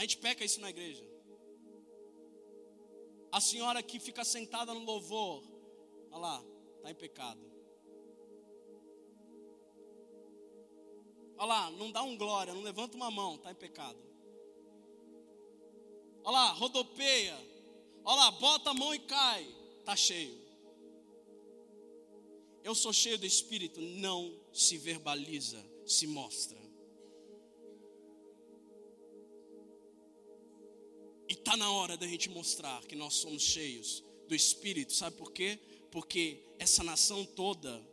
A 0.00 0.02
gente 0.02 0.16
peca 0.16 0.42
isso 0.42 0.58
na 0.62 0.70
igreja. 0.70 1.06
A 3.30 3.38
senhora 3.38 3.82
que 3.82 4.00
fica 4.00 4.24
sentada 4.24 4.72
no 4.72 4.80
louvor, 4.80 5.44
olha 6.10 6.18
lá, 6.18 6.44
está 6.76 6.90
em 6.90 6.94
pecado. 6.94 7.38
Olha 11.36 11.46
lá, 11.46 11.70
não 11.72 11.92
dá 11.92 12.02
um 12.02 12.16
glória, 12.16 12.54
não 12.54 12.62
levanta 12.62 12.96
uma 12.96 13.10
mão, 13.10 13.34
está 13.34 13.52
em 13.52 13.54
pecado. 13.54 13.98
Olha 16.24 16.32
lá, 16.32 16.52
rodopeia. 16.52 17.36
Olha 18.02 18.20
lá, 18.20 18.30
bota 18.30 18.70
a 18.70 18.74
mão 18.74 18.94
e 18.94 19.00
cai, 19.00 19.46
está 19.80 19.94
cheio. 19.94 20.34
Eu 22.64 22.74
sou 22.74 22.90
cheio 22.90 23.18
do 23.18 23.26
Espírito, 23.26 23.82
não 23.82 24.34
se 24.50 24.78
verbaliza, 24.78 25.62
se 25.84 26.06
mostra. 26.06 26.69
Está 31.50 31.56
na 31.56 31.72
hora 31.72 31.96
da 31.96 32.06
gente 32.06 32.30
mostrar 32.30 32.80
que 32.86 32.94
nós 32.94 33.14
somos 33.14 33.42
cheios 33.42 34.04
do 34.28 34.36
Espírito, 34.36 34.92
sabe 34.92 35.16
por 35.16 35.32
quê? 35.32 35.58
Porque 35.90 36.44
essa 36.60 36.84
nação 36.84 37.24
toda 37.24 37.84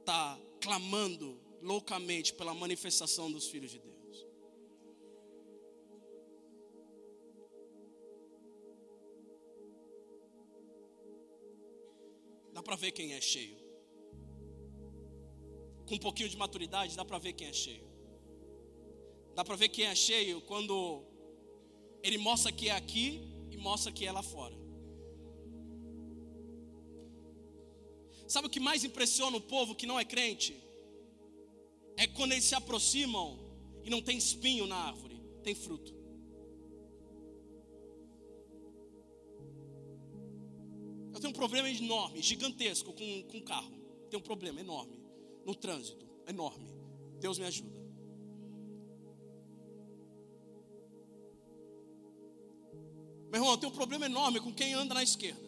está 0.00 0.40
clamando 0.62 1.38
loucamente 1.60 2.32
pela 2.32 2.54
manifestação 2.54 3.30
dos 3.30 3.48
filhos 3.48 3.70
de 3.70 3.80
Deus. 3.80 4.26
Dá 12.54 12.62
para 12.62 12.76
ver 12.76 12.92
quem 12.92 13.12
é 13.12 13.20
cheio. 13.20 13.58
Com 15.86 15.96
um 15.96 15.98
pouquinho 15.98 16.30
de 16.30 16.36
maturidade, 16.38 16.96
dá 16.96 17.04
para 17.04 17.18
ver 17.18 17.34
quem 17.34 17.48
é 17.48 17.52
cheio. 17.52 17.86
Dá 19.34 19.44
para 19.44 19.54
ver 19.54 19.68
quem 19.68 19.84
é 19.84 19.94
cheio 19.94 20.40
quando 20.40 21.04
ele 22.02 22.18
mostra 22.18 22.52
que 22.52 22.68
é 22.68 22.72
aqui 22.72 23.20
e 23.50 23.56
mostra 23.56 23.92
que 23.92 24.06
é 24.06 24.12
lá 24.12 24.22
fora. 24.22 24.54
Sabe 28.28 28.48
o 28.48 28.50
que 28.50 28.60
mais 28.60 28.84
impressiona 28.84 29.36
o 29.36 29.40
povo 29.40 29.74
que 29.74 29.86
não 29.86 29.98
é 29.98 30.04
crente? 30.04 30.66
é 31.96 32.06
quando 32.06 32.32
eles 32.32 32.44
se 32.44 32.54
aproximam 32.54 33.38
e 33.82 33.90
não 33.90 34.02
tem 34.02 34.18
espinho 34.18 34.66
na 34.66 34.76
árvore, 34.76 35.20
tem 35.42 35.54
fruto. 35.54 35.94
Eu 41.14 41.20
tenho 41.20 41.30
um 41.30 41.36
problema 41.36 41.70
enorme, 41.70 42.20
gigantesco 42.20 42.92
com, 42.92 43.22
com 43.22 43.40
carro. 43.40 43.74
Tenho 44.10 44.20
um 44.20 44.24
problema 44.24 44.60
enorme 44.60 45.00
no 45.44 45.54
trânsito, 45.54 46.06
enorme. 46.28 46.68
Deus 47.18 47.38
me 47.38 47.46
ajuda. 47.46 47.75
Meu 53.30 53.40
irmão, 53.40 53.50
eu 53.50 53.58
tenho 53.58 53.72
um 53.72 53.76
problema 53.76 54.06
enorme 54.06 54.40
com 54.40 54.52
quem 54.52 54.74
anda 54.74 54.94
na 54.94 55.02
esquerda. 55.02 55.46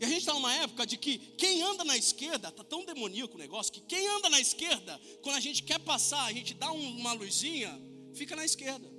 E 0.00 0.04
a 0.04 0.08
gente 0.08 0.20
está 0.20 0.32
numa 0.32 0.54
época 0.54 0.86
de 0.86 0.96
que 0.96 1.18
quem 1.36 1.62
anda 1.62 1.84
na 1.84 1.94
esquerda, 1.94 2.48
está 2.48 2.64
tão 2.64 2.86
demoníaco 2.86 3.34
o 3.34 3.38
negócio, 3.38 3.70
que 3.70 3.82
quem 3.82 4.08
anda 4.08 4.30
na 4.30 4.40
esquerda, 4.40 4.98
quando 5.22 5.36
a 5.36 5.40
gente 5.40 5.62
quer 5.62 5.78
passar, 5.78 6.24
a 6.24 6.32
gente 6.32 6.54
dá 6.54 6.72
uma 6.72 7.12
luzinha, 7.12 7.70
fica 8.14 8.34
na 8.34 8.44
esquerda. 8.44 8.90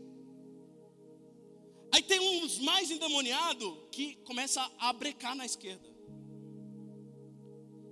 Aí 1.91 2.03
tem 2.03 2.19
uns 2.19 2.60
mais 2.60 2.91
endemoniados 2.91 3.77
que 3.91 4.15
começa 4.17 4.62
a 4.77 4.93
brecar 4.93 5.36
na 5.36 5.45
esquerda. 5.45 5.89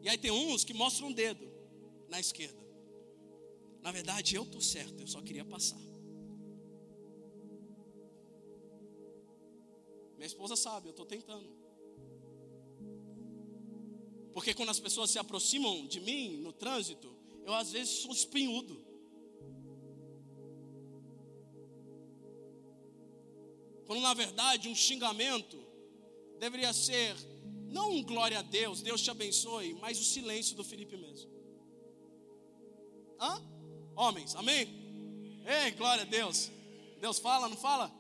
E 0.04 0.08
aí 0.08 0.18
tem 0.18 0.32
uns 0.32 0.64
que 0.64 0.74
mostram 0.74 1.08
um 1.08 1.12
dedo 1.12 1.52
na 2.08 2.20
esquerda. 2.20 2.69
Na 3.82 3.92
verdade, 3.92 4.36
eu 4.36 4.44
estou 4.44 4.62
certo, 4.62 5.00
eu 5.02 5.08
só 5.08 5.22
queria 5.22 5.46
passar. 5.46 5.80
Minha 10.16 10.28
esposa 10.28 10.56
sabe, 10.56 10.88
eu 10.88 10.92
estou 10.92 11.06
tentando. 11.06 11.50
Porque 14.34 14.54
quando 14.54 14.70
as 14.70 14.80
pessoas 14.80 15.10
se 15.10 15.18
aproximam 15.18 15.88
de 15.88 16.00
mim 16.02 16.38
no 16.38 16.52
trânsito, 16.52 17.16
eu 17.46 17.54
às 17.54 17.72
vezes 17.72 18.00
sou 18.02 18.12
espinhudo. 18.12 18.86
Quando 23.86 24.02
na 24.02 24.14
verdade 24.14 24.70
um 24.70 24.76
xingamento 24.76 25.58
deveria 26.38 26.72
ser 26.74 27.16
não 27.70 27.92
um 27.92 28.04
glória 28.04 28.40
a 28.40 28.42
Deus, 28.42 28.82
Deus 28.82 29.02
te 29.02 29.10
abençoe, 29.10 29.74
mas 29.76 30.00
o 30.00 30.04
silêncio 30.04 30.56
do 30.56 30.64
Felipe 30.64 30.98
mesmo. 30.98 31.32
Hã? 33.20 33.59
Homens, 34.02 34.34
amém? 34.34 34.66
Ei, 35.46 35.72
glória 35.72 36.04
a 36.04 36.06
Deus. 36.06 36.50
Deus 37.02 37.20
fala, 37.20 37.50
não 37.50 37.58
fala? 37.58 37.92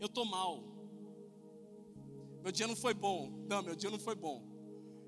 eu 0.00 0.06
estou 0.06 0.24
mal. 0.24 0.62
Meu 2.42 2.50
dia 2.50 2.66
não 2.66 2.76
foi 2.76 2.94
bom. 2.94 3.30
Não, 3.46 3.62
meu 3.62 3.76
dia 3.76 3.90
não 3.90 3.98
foi 3.98 4.14
bom. 4.14 4.42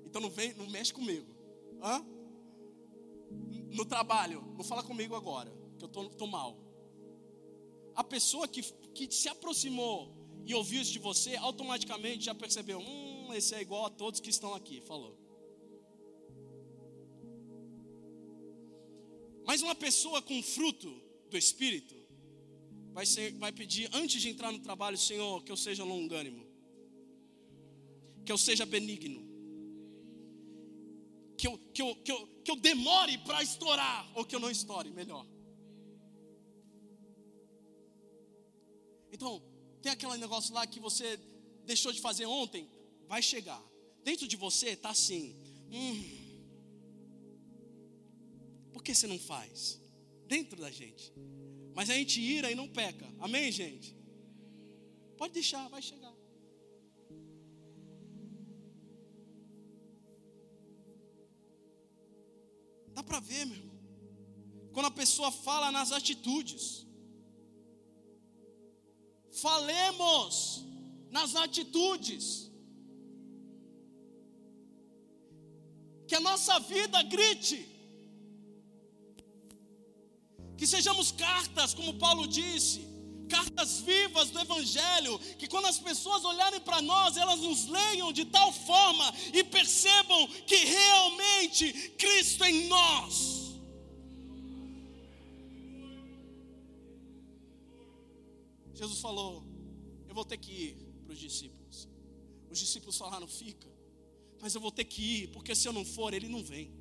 Então 0.05 0.21
não 0.21 0.29
vem, 0.29 0.53
não 0.53 0.67
mexe 0.67 0.93
comigo. 0.93 1.25
Hã? 1.81 2.05
No 3.71 3.83
trabalho, 3.85 4.43
não 4.57 4.63
fala 4.63 4.83
comigo 4.83 5.15
agora, 5.15 5.51
que 5.77 5.85
eu 5.85 6.07
estou 6.07 6.27
mal. 6.27 6.55
A 7.95 8.03
pessoa 8.03 8.47
que, 8.47 8.61
que 8.93 9.11
se 9.11 9.27
aproximou 9.27 10.19
e 10.45 10.53
ouviu 10.53 10.81
isso 10.81 10.91
de 10.91 10.99
você, 10.99 11.35
automaticamente 11.35 12.25
já 12.25 12.35
percebeu: 12.35 12.79
hum, 12.79 13.08
esse 13.33 13.55
é 13.55 13.61
igual 13.61 13.85
a 13.85 13.89
todos 13.89 14.19
que 14.19 14.29
estão 14.29 14.53
aqui. 14.53 14.81
Falou. 14.81 15.17
Mas 19.45 19.61
uma 19.61 19.75
pessoa 19.75 20.21
com 20.21 20.43
fruto 20.43 20.89
do 21.29 21.37
Espírito, 21.37 21.95
vai, 22.93 23.05
ser, 23.05 23.33
vai 23.33 23.51
pedir 23.51 23.89
antes 23.93 24.21
de 24.21 24.29
entrar 24.29 24.51
no 24.51 24.59
trabalho, 24.59 24.97
Senhor, 24.97 25.43
que 25.43 25.51
eu 25.51 25.57
seja 25.57 25.83
longânimo, 25.83 26.45
que 28.25 28.31
eu 28.31 28.37
seja 28.37 28.65
benigno, 28.65 29.21
que 31.37 31.47
eu, 31.47 31.57
que 31.73 31.81
eu, 31.81 31.95
que 31.95 32.11
eu, 32.11 32.27
que 32.43 32.51
eu 32.51 32.55
demore 32.57 33.17
para 33.19 33.41
estourar, 33.41 34.11
ou 34.15 34.25
que 34.25 34.35
eu 34.35 34.39
não 34.39 34.51
estoure, 34.51 34.91
melhor. 34.91 35.25
Então, 39.11 39.41
tem 39.81 39.91
aquele 39.91 40.17
negócio 40.17 40.53
lá 40.53 40.67
que 40.67 40.79
você 40.79 41.17
deixou 41.65 41.91
de 41.91 42.01
fazer 42.01 42.25
ontem, 42.25 42.69
vai 43.09 43.21
chegar. 43.23 43.61
Dentro 44.03 44.27
de 44.27 44.37
você 44.37 44.69
está 44.69 44.91
assim, 44.91 45.35
hum, 45.71 45.95
por 48.71 48.83
que 48.83 48.93
você 48.93 49.07
não 49.07 49.19
faz? 49.19 49.81
Dentro 50.27 50.61
da 50.61 50.69
gente. 50.69 51.11
Mas 51.73 51.89
a 51.89 51.95
gente 51.95 52.21
ira 52.21 52.51
e 52.51 52.55
não 52.55 52.67
peca. 52.67 53.07
Amém, 53.19 53.51
gente? 53.51 53.97
Pode 55.17 55.33
deixar, 55.33 55.67
vai 55.69 55.81
chegar. 55.81 56.15
Dá 62.93 63.03
para 63.03 63.19
ver, 63.19 63.45
meu 63.45 63.57
irmão. 63.57 63.79
Quando 64.71 64.85
a 64.85 64.91
pessoa 64.91 65.31
fala 65.31 65.71
nas 65.71 65.91
atitudes. 65.91 66.85
Falemos 69.31 70.63
nas 71.09 71.35
atitudes. 71.35 72.48
Que 76.09 76.15
a 76.15 76.19
nossa 76.19 76.59
vida 76.59 77.01
grite 77.03 77.59
que 80.59 80.67
sejamos 80.67 81.11
cartas, 81.13 81.73
como 81.73 81.93
Paulo 81.93 82.27
disse, 82.27 82.81
cartas 83.29 83.79
vivas 83.79 84.29
do 84.29 84.39
Evangelho, 84.39 85.17
que 85.37 85.47
quando 85.47 85.67
as 85.67 85.79
pessoas 85.79 86.25
olharem 86.25 86.59
para 86.59 86.81
nós, 86.81 87.15
elas 87.15 87.39
nos 87.39 87.67
leiam 87.67 88.11
de 88.11 88.25
tal 88.25 88.51
forma 88.51 89.05
e 89.33 89.41
percebam 89.41 90.27
que 90.45 90.57
realmente 90.57 91.71
Cristo 91.91 92.43
é 92.43 92.51
em 92.51 92.67
nós. 92.67 93.13
Jesus 98.73 98.99
falou: 98.99 99.45
Eu 100.09 100.15
vou 100.15 100.25
ter 100.25 100.37
que 100.37 100.51
ir 100.51 100.75
para 101.05 101.13
os 101.13 101.19
discípulos. 101.19 101.87
Os 102.49 102.59
discípulos 102.59 102.97
falaram: 102.97 103.27
Fica, 103.27 103.69
mas 104.41 104.55
eu 104.55 104.61
vou 104.61 104.71
ter 104.71 104.85
que 104.85 105.01
ir, 105.01 105.27
porque 105.29 105.55
se 105.55 105.67
eu 105.67 105.73
não 105.73 105.83
for, 105.83 106.13
ele 106.13 106.27
não 106.27 106.43
vem. 106.43 106.71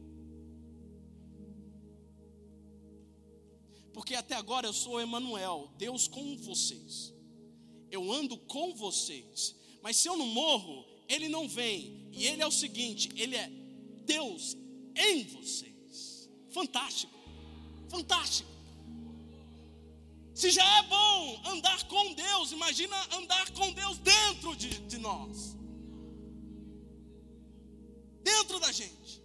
Porque 3.92 4.14
até 4.14 4.34
agora 4.34 4.66
eu 4.66 4.72
sou 4.72 5.00
Emanuel, 5.00 5.72
Deus 5.76 6.06
com 6.06 6.36
vocês. 6.36 7.12
Eu 7.90 8.12
ando 8.12 8.36
com 8.36 8.74
vocês. 8.74 9.56
Mas 9.82 9.96
se 9.96 10.08
eu 10.08 10.16
não 10.16 10.26
morro, 10.26 10.84
ele 11.08 11.28
não 11.28 11.48
vem. 11.48 12.08
E 12.12 12.26
ele 12.26 12.42
é 12.42 12.46
o 12.46 12.50
seguinte, 12.50 13.08
ele 13.16 13.34
é 13.34 13.50
Deus 14.04 14.56
em 14.94 15.24
vocês. 15.24 16.28
Fantástico. 16.50 17.12
Fantástico. 17.88 18.48
Se 20.34 20.50
já 20.52 20.64
é 20.78 20.82
bom 20.84 21.42
andar 21.46 21.88
com 21.88 22.12
Deus, 22.12 22.52
imagina 22.52 22.96
andar 23.16 23.50
com 23.50 23.72
Deus 23.72 23.98
dentro 23.98 24.54
de, 24.54 24.68
de 24.86 24.98
nós. 24.98 25.47
Dentro 28.48 28.60
da 28.60 28.72
gente. 28.72 29.22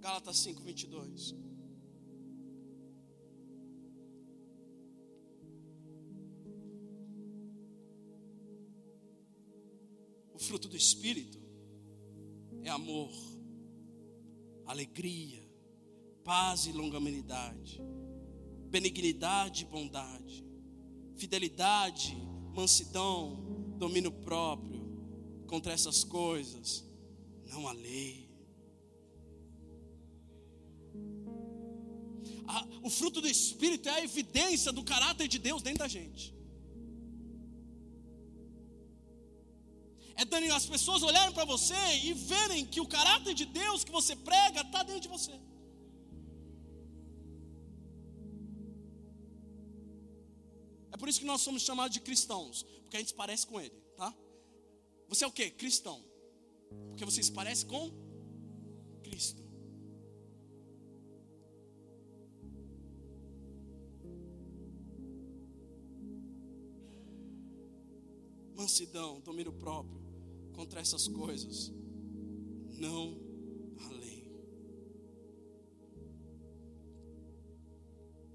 Gálatas 0.00 0.38
5, 0.38 0.62
22. 0.62 1.34
O 10.32 10.38
fruto 10.38 10.66
do 10.66 10.76
Espírito 10.78 11.38
é 12.62 12.70
amor, 12.70 13.12
alegria, 14.64 15.46
paz 16.24 16.64
e 16.64 16.72
longanimidade, 16.72 17.82
benignidade 18.68 19.64
e 19.64 19.66
bondade, 19.66 20.44
fidelidade, 21.16 22.16
mansidão, 22.54 23.74
domínio 23.78 24.12
próprio. 24.12 24.78
Contra 25.46 25.72
essas 25.72 26.04
coisas 26.04 26.84
não 27.46 27.66
há 27.66 27.72
lei. 27.72 28.28
o 32.82 32.90
fruto 32.90 33.20
do 33.20 33.28
Espírito 33.28 33.88
é 33.88 33.92
a 33.92 34.04
evidência 34.04 34.72
do 34.72 34.82
caráter 34.82 35.28
de 35.28 35.38
Deus 35.38 35.62
dentro 35.62 35.80
da 35.80 35.88
gente. 35.88 36.34
É 40.14 40.24
Daniel, 40.24 40.56
as 40.56 40.66
pessoas 40.66 41.02
olharem 41.02 41.32
para 41.32 41.44
você 41.44 41.76
e 42.02 42.12
verem 42.12 42.64
que 42.64 42.80
o 42.80 42.86
caráter 42.86 43.34
de 43.34 43.44
Deus 43.44 43.84
que 43.84 43.92
você 43.92 44.16
prega 44.16 44.62
está 44.62 44.82
dentro 44.82 45.02
de 45.02 45.08
você. 45.08 45.38
Por 51.08 51.12
isso 51.12 51.20
que 51.20 51.26
nós 51.26 51.40
somos 51.40 51.62
chamados 51.62 51.94
de 51.94 52.00
cristãos, 52.00 52.64
porque 52.82 52.98
a 52.98 53.00
gente 53.00 53.08
se 53.08 53.14
parece 53.14 53.46
com 53.46 53.58
Ele, 53.58 53.74
tá? 53.96 54.14
Você 55.08 55.24
é 55.24 55.26
o 55.26 55.32
que? 55.32 55.48
Cristão, 55.52 56.04
porque 56.90 57.02
você 57.02 57.22
se 57.22 57.32
parece 57.32 57.64
com 57.64 57.90
Cristo. 59.02 59.42
mansidão, 68.54 69.20
domínio 69.20 69.52
próprio. 69.52 69.98
Contra 70.52 70.80
essas 70.80 71.08
coisas, 71.08 71.72
não 72.76 73.16
há 73.78 73.88
lei. 73.92 74.30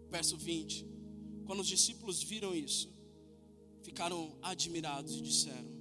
Verso 0.10 0.38
20: 0.38 0.93
Quando 1.46 1.60
os 1.60 1.68
discípulos 1.68 2.24
viram 2.24 2.56
isso, 2.56 2.92
ficaram 3.82 4.38
admirados 4.42 5.16
e 5.16 5.22
disseram: 5.22 5.72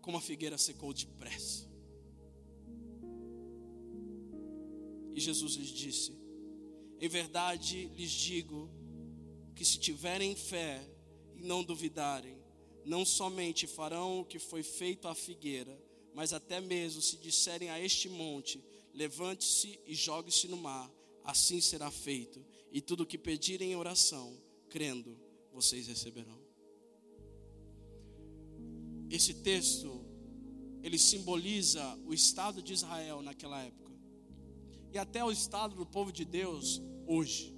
Como 0.00 0.16
a 0.16 0.20
figueira 0.20 0.58
secou 0.58 0.92
depressa. 0.92 1.66
E 5.14 5.20
Jesus 5.20 5.54
lhes 5.54 5.68
disse: 5.68 6.12
Em 7.00 7.08
verdade 7.08 7.86
lhes 7.96 8.10
digo 8.10 8.70
que 9.54 9.64
se 9.64 9.78
tiverem 9.78 10.36
fé 10.36 10.86
e 11.34 11.42
não 11.42 11.64
duvidarem, 11.64 12.36
não 12.84 13.04
somente 13.04 13.66
farão 13.66 14.20
o 14.20 14.24
que 14.24 14.38
foi 14.38 14.62
feito 14.62 15.08
à 15.08 15.14
figueira, 15.14 15.82
mas 16.14 16.32
até 16.32 16.60
mesmo 16.60 17.00
se 17.00 17.16
disserem 17.16 17.70
a 17.70 17.80
este 17.80 18.08
monte: 18.08 18.62
levante-se 18.92 19.80
e 19.86 19.94
jogue-se 19.94 20.46
no 20.48 20.56
mar, 20.58 20.92
assim 21.24 21.60
será 21.60 21.90
feito, 21.90 22.44
e 22.76 22.80
tudo 22.82 23.04
o 23.04 23.06
que 23.06 23.16
pedirem 23.16 23.72
em 23.72 23.74
oração, 23.74 24.38
crendo, 24.68 25.18
vocês 25.50 25.86
receberão. 25.86 26.38
Esse 29.08 29.32
texto 29.32 30.04
ele 30.82 30.98
simboliza 30.98 31.82
o 32.04 32.12
estado 32.12 32.62
de 32.62 32.74
Israel 32.74 33.22
naquela 33.22 33.62
época 33.62 33.90
e 34.92 34.98
até 34.98 35.24
o 35.24 35.30
estado 35.30 35.74
do 35.74 35.86
povo 35.86 36.12
de 36.12 36.26
Deus 36.26 36.82
hoje. 37.06 37.56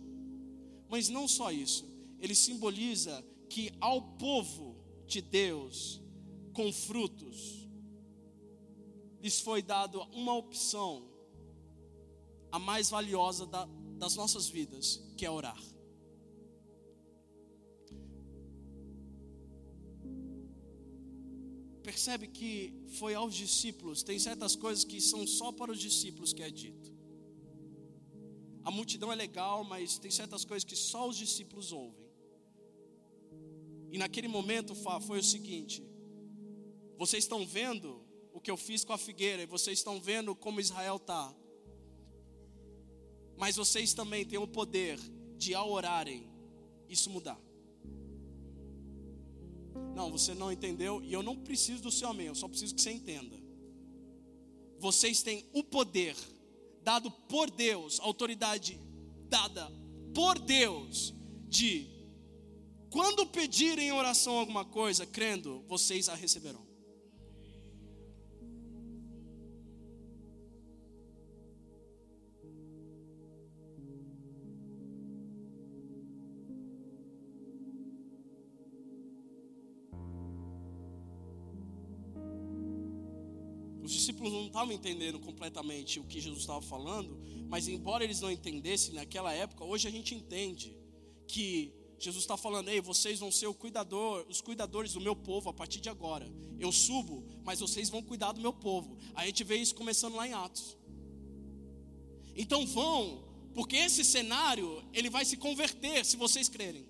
Mas 0.88 1.08
não 1.08 1.26
só 1.26 1.50
isso, 1.50 1.84
ele 2.20 2.36
simboliza 2.36 3.20
que 3.50 3.72
ao 3.80 4.00
povo 4.18 4.76
de 5.04 5.20
Deus 5.20 6.00
com 6.52 6.72
frutos 6.72 7.68
lhes 9.20 9.40
foi 9.40 9.62
dado 9.62 10.00
uma 10.12 10.34
opção, 10.34 11.08
a 12.52 12.58
mais 12.60 12.88
valiosa 12.88 13.44
da, 13.44 13.68
das 13.98 14.14
nossas 14.14 14.48
vidas, 14.48 15.07
que 15.18 15.26
é 15.26 15.30
orar. 15.30 15.60
Percebe 21.82 22.28
que 22.28 22.52
foi 22.98 23.14
aos 23.14 23.34
discípulos, 23.34 24.02
tem 24.02 24.18
certas 24.18 24.54
coisas 24.54 24.84
que 24.84 25.00
são 25.00 25.26
só 25.26 25.50
para 25.50 25.72
os 25.72 25.80
discípulos 25.80 26.32
que 26.32 26.42
é 26.42 26.50
dito. 26.50 26.96
A 28.62 28.70
multidão 28.70 29.10
é 29.10 29.16
legal, 29.16 29.64
mas 29.64 29.98
tem 29.98 30.10
certas 30.10 30.44
coisas 30.44 30.64
que 30.64 30.76
só 30.76 31.08
os 31.08 31.16
discípulos 31.16 31.72
ouvem. 31.72 32.06
E 33.90 33.98
naquele 33.98 34.28
momento 34.28 34.74
foi 35.08 35.18
o 35.18 35.22
seguinte: 35.22 35.82
vocês 36.96 37.24
estão 37.24 37.46
vendo 37.46 38.04
o 38.32 38.40
que 38.40 38.50
eu 38.50 38.56
fiz 38.56 38.84
com 38.84 38.92
a 38.92 38.98
figueira, 38.98 39.42
e 39.42 39.46
vocês 39.46 39.78
estão 39.78 40.00
vendo 40.00 40.36
como 40.36 40.60
Israel 40.60 40.96
está. 40.96 41.34
Mas 43.38 43.56
vocês 43.56 43.94
também 43.94 44.24
têm 44.26 44.38
o 44.38 44.48
poder 44.48 44.98
de, 45.36 45.54
ao 45.54 45.70
orarem, 45.70 46.28
isso 46.88 47.08
mudar. 47.08 47.40
Não, 49.94 50.10
você 50.10 50.34
não 50.34 50.52
entendeu, 50.52 51.02
e 51.02 51.12
eu 51.12 51.22
não 51.22 51.36
preciso 51.36 51.82
do 51.82 51.90
seu 51.90 52.08
amém, 52.08 52.26
eu 52.26 52.34
só 52.34 52.48
preciso 52.48 52.74
que 52.74 52.82
você 52.82 52.90
entenda. 52.90 53.36
Vocês 54.78 55.22
têm 55.22 55.44
o 55.52 55.62
poder 55.62 56.16
dado 56.82 57.10
por 57.10 57.50
Deus, 57.50 58.00
autoridade 58.00 58.80
dada 59.28 59.70
por 60.14 60.38
Deus, 60.38 61.14
de 61.48 61.88
quando 62.90 63.26
pedirem 63.26 63.88
em 63.88 63.92
oração 63.92 64.36
alguma 64.36 64.64
coisa, 64.64 65.06
crendo, 65.06 65.64
vocês 65.68 66.08
a 66.08 66.14
receberão. 66.14 66.67
Estavam 84.48 84.72
entendendo 84.72 85.18
completamente 85.18 86.00
o 86.00 86.04
que 86.04 86.20
Jesus 86.20 86.40
estava 86.40 86.60
falando, 86.60 87.18
mas 87.48 87.68
embora 87.68 88.04
eles 88.04 88.20
não 88.20 88.30
entendessem 88.30 88.94
naquela 88.94 89.32
época, 89.32 89.64
hoje 89.64 89.88
a 89.88 89.90
gente 89.90 90.14
entende 90.14 90.76
que 91.26 91.72
Jesus 91.98 92.24
está 92.24 92.36
falando, 92.36 92.68
ei, 92.68 92.80
vocês 92.80 93.18
vão 93.18 93.30
ser 93.30 93.52
cuidador, 93.54 94.24
os 94.28 94.40
cuidadores 94.40 94.92
do 94.92 95.00
meu 95.00 95.16
povo 95.16 95.50
a 95.50 95.52
partir 95.52 95.80
de 95.80 95.88
agora. 95.88 96.30
Eu 96.58 96.70
subo, 96.70 97.24
mas 97.44 97.58
vocês 97.58 97.90
vão 97.90 98.02
cuidar 98.02 98.32
do 98.32 98.40
meu 98.40 98.52
povo. 98.52 98.96
A 99.14 99.26
gente 99.26 99.42
vê 99.42 99.56
isso 99.56 99.74
começando 99.74 100.14
lá 100.14 100.26
em 100.26 100.32
Atos. 100.32 100.76
Então 102.36 102.64
vão, 102.66 103.24
porque 103.52 103.76
esse 103.76 104.04
cenário 104.04 104.84
ele 104.92 105.10
vai 105.10 105.24
se 105.24 105.36
converter 105.36 106.04
se 106.04 106.16
vocês 106.16 106.48
crerem. 106.48 106.86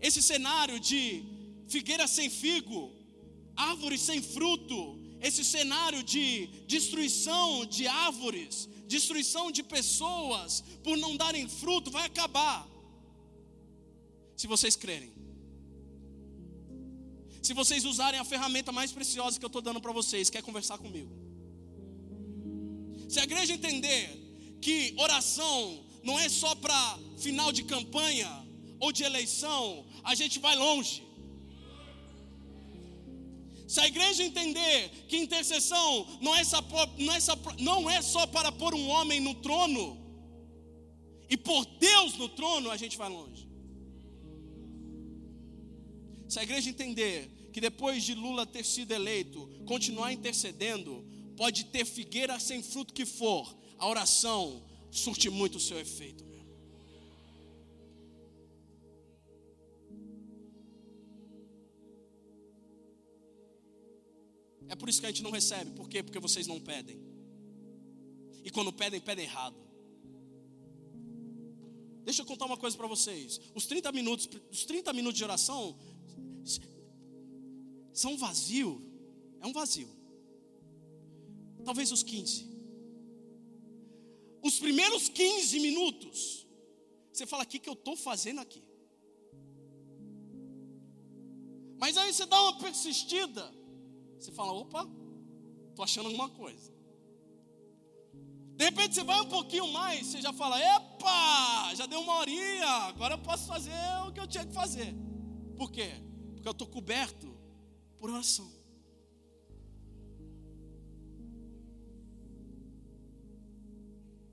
Esse 0.00 0.20
cenário 0.20 0.80
de 0.80 1.24
figueira 1.68 2.08
sem 2.08 2.28
figo, 2.28 2.92
árvore 3.58 3.98
sem 3.98 4.22
fruto, 4.22 4.98
esse 5.20 5.44
cenário 5.44 6.02
de 6.02 6.46
destruição 6.66 7.66
de 7.66 7.86
árvores, 7.86 8.68
destruição 8.86 9.50
de 9.50 9.62
pessoas 9.62 10.62
por 10.82 10.96
não 10.96 11.16
darem 11.16 11.48
fruto 11.48 11.90
vai 11.90 12.06
acabar. 12.06 12.66
Se 14.36 14.46
vocês 14.46 14.76
crerem. 14.76 15.12
Se 17.42 17.52
vocês 17.52 17.84
usarem 17.84 18.20
a 18.20 18.24
ferramenta 18.24 18.70
mais 18.70 18.92
preciosa 18.92 19.38
que 19.38 19.44
eu 19.44 19.48
estou 19.48 19.62
dando 19.62 19.80
para 19.80 19.92
vocês, 19.92 20.30
quer 20.30 20.42
conversar 20.42 20.78
comigo. 20.78 21.10
Se 23.08 23.18
a 23.18 23.24
igreja 23.24 23.54
entender 23.54 24.04
que 24.60 24.94
oração 24.98 25.84
não 26.04 26.18
é 26.18 26.28
só 26.28 26.54
para 26.54 26.98
final 27.18 27.50
de 27.50 27.64
campanha 27.64 28.30
ou 28.78 28.92
de 28.92 29.02
eleição, 29.02 29.84
a 30.04 30.14
gente 30.14 30.38
vai 30.38 30.54
longe. 30.56 31.07
Se 33.68 33.80
a 33.80 33.86
igreja 33.86 34.24
entender 34.24 34.88
que 35.06 35.18
intercessão 35.18 36.06
não 36.22 36.34
é, 36.34 36.42
só, 36.42 36.64
não, 36.96 37.14
é 37.14 37.20
só, 37.20 37.36
não 37.60 37.90
é 37.90 38.00
só 38.00 38.26
para 38.26 38.50
pôr 38.50 38.74
um 38.74 38.88
homem 38.88 39.20
no 39.20 39.34
trono, 39.34 39.86
e 41.28 41.36
por 41.36 41.66
Deus 41.78 42.14
no 42.16 42.30
trono, 42.30 42.70
a 42.70 42.78
gente 42.78 42.96
vai 42.96 43.10
longe. 43.10 43.46
Se 46.26 46.38
a 46.38 46.42
igreja 46.42 46.70
entender 46.70 47.50
que 47.52 47.60
depois 47.60 48.04
de 48.04 48.14
Lula 48.14 48.46
ter 48.46 48.64
sido 48.64 48.92
eleito, 48.92 49.46
continuar 49.66 50.14
intercedendo, 50.14 51.04
pode 51.36 51.64
ter 51.66 51.84
figueira 51.84 52.40
sem 52.40 52.62
fruto 52.62 52.94
que 52.94 53.04
for, 53.04 53.54
a 53.76 53.86
oração, 53.86 54.64
surte 54.90 55.28
muito 55.28 55.56
o 55.58 55.60
seu 55.60 55.78
efeito. 55.78 56.24
É 64.68 64.76
por 64.76 64.88
isso 64.88 65.00
que 65.00 65.06
a 65.06 65.10
gente 65.10 65.22
não 65.22 65.30
recebe. 65.30 65.70
Por 65.72 65.88
quê? 65.88 66.02
Porque 66.02 66.18
vocês 66.18 66.46
não 66.46 66.60
pedem. 66.60 67.00
E 68.44 68.50
quando 68.50 68.72
pedem, 68.72 69.00
pedem 69.00 69.24
errado. 69.24 69.56
Deixa 72.04 72.22
eu 72.22 72.26
contar 72.26 72.46
uma 72.46 72.56
coisa 72.56 72.76
para 72.76 72.86
vocês. 72.86 73.40
Os 73.54 73.66
30 73.66 73.92
minutos, 73.92 74.28
os 74.50 74.64
30 74.64 74.92
minutos 74.92 75.18
de 75.18 75.24
oração 75.24 75.78
são 77.92 78.16
vazio. 78.16 78.82
É 79.40 79.46
um 79.46 79.52
vazio. 79.52 79.90
Talvez 81.64 81.92
os 81.92 82.02
15. 82.02 82.48
Os 84.42 84.58
primeiros 84.58 85.08
15 85.08 85.60
minutos, 85.60 86.46
você 87.12 87.26
fala: 87.26 87.42
o 87.44 87.46
que, 87.46 87.58
que 87.58 87.68
eu 87.68 87.74
estou 87.74 87.96
fazendo 87.96 88.40
aqui? 88.40 88.62
Mas 91.78 91.96
aí 91.96 92.12
você 92.12 92.26
dá 92.26 92.40
uma 92.42 92.58
persistida. 92.58 93.57
Você 94.18 94.32
fala: 94.32 94.52
opa, 94.52 94.88
estou 95.70 95.84
achando 95.84 96.06
alguma 96.06 96.28
coisa. 96.28 96.72
De 98.56 98.64
repente 98.64 98.94
você 98.94 99.04
vai 99.04 99.20
um 99.20 99.28
pouquinho 99.28 99.68
mais, 99.68 100.06
você 100.06 100.20
já 100.20 100.32
fala: 100.32 100.60
epa, 100.60 101.74
já 101.76 101.86
deu 101.86 102.00
uma 102.00 102.16
horinha, 102.18 102.66
agora 102.66 103.14
eu 103.14 103.18
posso 103.18 103.46
fazer 103.46 103.72
o 104.06 104.12
que 104.12 104.18
eu 104.18 104.26
tinha 104.26 104.44
que 104.44 104.52
fazer. 104.52 104.94
Por 105.56 105.70
quê? 105.70 105.92
Porque 106.34 106.48
eu 106.48 106.52
estou 106.52 106.66
coberto 106.66 107.36
por 107.96 108.10
oração. 108.10 108.50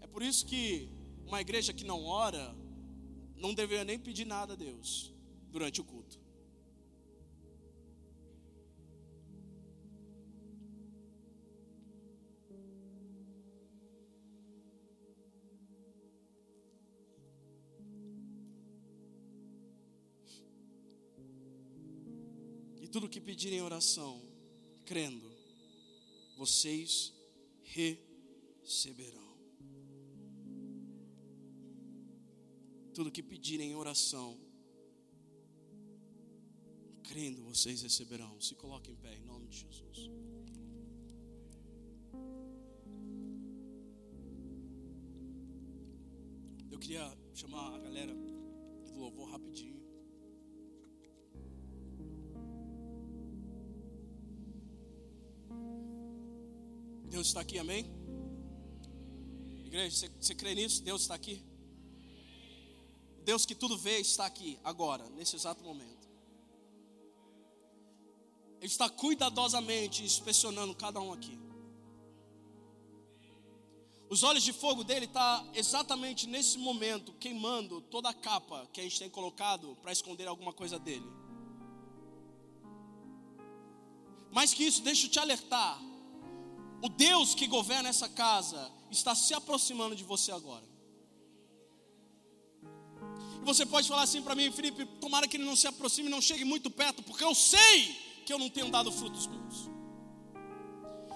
É 0.02 0.08
por 0.08 0.24
isso 0.24 0.46
que 0.46 0.90
uma 1.28 1.42
igreja 1.42 1.72
que 1.74 1.84
não 1.84 2.04
ora 2.06 2.56
não 3.36 3.54
deveria 3.54 3.84
nem 3.84 4.00
pedir 4.00 4.26
nada 4.26 4.54
a 4.54 4.56
Deus 4.56 5.14
durante 5.52 5.82
o 5.82 5.84
culto. 5.84 6.25
Tudo 22.96 23.10
que 23.10 23.20
pedirem 23.20 23.60
em 23.60 23.62
oração, 23.62 24.22
crendo, 24.86 25.30
vocês 26.38 27.14
receberão. 27.62 29.36
Tudo 32.94 33.12
que 33.12 33.22
pedirem 33.22 33.72
em 33.72 33.76
oração, 33.76 34.40
crendo, 37.04 37.44
vocês 37.44 37.82
receberão. 37.82 38.40
Se 38.40 38.56
coloquem 38.56 38.94
em 38.94 38.98
pé, 38.98 39.14
em 39.14 39.26
nome 39.26 39.50
de 39.50 39.58
Jesus. 39.58 40.10
Eu 46.72 46.80
queria 46.80 47.14
chamar 47.34 47.76
a 47.76 47.80
galera 47.80 48.16
do 48.16 48.98
louvor 48.98 49.32
rapidinho. 49.32 49.85
Deus 57.10 57.28
está 57.28 57.42
aqui, 57.42 57.58
amém? 57.60 57.86
Igreja, 59.66 59.96
você, 59.96 60.10
você 60.20 60.36
crê 60.36 60.56
nisso? 60.56 60.84
Deus 60.84 61.02
está 61.02 61.16
aqui? 61.16 61.44
Deus 63.24 63.46
que 63.46 63.56
tudo 63.56 63.78
vê 63.78 64.00
está 64.00 64.26
aqui, 64.26 64.60
agora, 64.64 65.10
nesse 65.10 65.36
exato 65.36 65.64
momento. 65.64 66.08
Ele 68.60 68.72
está 68.72 68.90
cuidadosamente 68.90 70.04
inspecionando 70.04 70.76
cada 70.76 71.00
um 71.00 71.12
aqui. 71.12 71.38
Os 74.10 74.24
olhos 74.24 74.44
de 74.44 74.54
fogo 74.54 74.84
dele 74.84 75.06
estão 75.06 75.22
tá 75.22 75.46
exatamente 75.54 76.28
nesse 76.28 76.58
momento 76.58 77.12
queimando 77.14 77.82
toda 77.82 78.10
a 78.10 78.14
capa 78.14 78.68
que 78.72 78.80
a 78.80 78.84
gente 78.84 79.00
tem 79.00 79.10
colocado 79.10 79.76
para 79.82 79.92
esconder 79.92 80.28
alguma 80.28 80.54
coisa 80.54 80.78
dele. 80.78 81.06
Mais 84.36 84.54
que 84.54 84.66
isso, 84.66 84.82
deixa 84.82 85.08
eu 85.08 85.10
te 85.10 85.18
alertar 85.18 85.82
o 86.82 86.90
Deus 86.90 87.34
que 87.34 87.48
governa 87.48 87.90
essa 87.90 88.08
casa 88.08 88.72
está 88.92 89.16
se 89.16 89.34
aproximando 89.34 89.96
de 89.96 90.04
você 90.04 90.32
agora. 90.32 90.64
E 93.42 93.46
você 93.46 93.66
pode 93.66 93.88
falar 93.88 94.04
assim 94.04 94.22
para 94.22 94.36
mim, 94.36 94.52
Felipe, 94.52 94.86
tomara 95.00 95.28
que 95.28 95.38
ele 95.38 95.46
não 95.46 95.56
se 95.56 95.68
aproxime, 95.68 96.10
não 96.10 96.22
chegue 96.22 96.44
muito 96.44 96.70
perto, 96.70 97.02
porque 97.02 97.24
eu 97.24 97.34
sei 97.34 97.96
que 98.26 98.34
eu 98.34 98.38
não 98.38 98.50
tenho 98.50 98.70
dado 98.70 98.92
frutos 98.92 99.26
bons. 99.26 99.70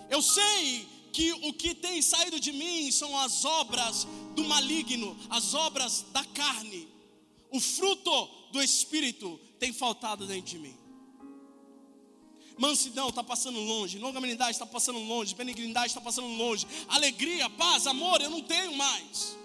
Eu 0.09 0.21
sei 0.21 0.87
que 1.11 1.33
o 1.33 1.53
que 1.53 1.75
tem 1.75 2.01
saído 2.01 2.39
de 2.39 2.51
mim 2.51 2.89
são 2.91 3.15
as 3.19 3.43
obras 3.43 4.07
do 4.35 4.45
maligno, 4.45 5.15
as 5.29 5.53
obras 5.53 6.05
da 6.13 6.23
carne. 6.23 6.87
O 7.51 7.59
fruto 7.59 8.29
do 8.51 8.61
Espírito 8.61 9.39
tem 9.59 9.73
faltado 9.73 10.25
dentro 10.25 10.51
de 10.51 10.57
mim. 10.57 10.78
Mansidão 12.59 13.07
está 13.07 13.23
passando 13.23 13.57
longe, 13.57 13.97
longanimidade 13.97 14.51
está 14.51 14.65
passando 14.65 14.99
longe, 14.99 15.33
benignidade 15.33 15.87
está 15.87 16.01
passando 16.01 16.27
longe, 16.27 16.67
alegria, 16.89 17.49
paz, 17.49 17.87
amor, 17.87 18.21
eu 18.21 18.29
não 18.29 18.41
tenho 18.41 18.75
mais. 18.75 19.37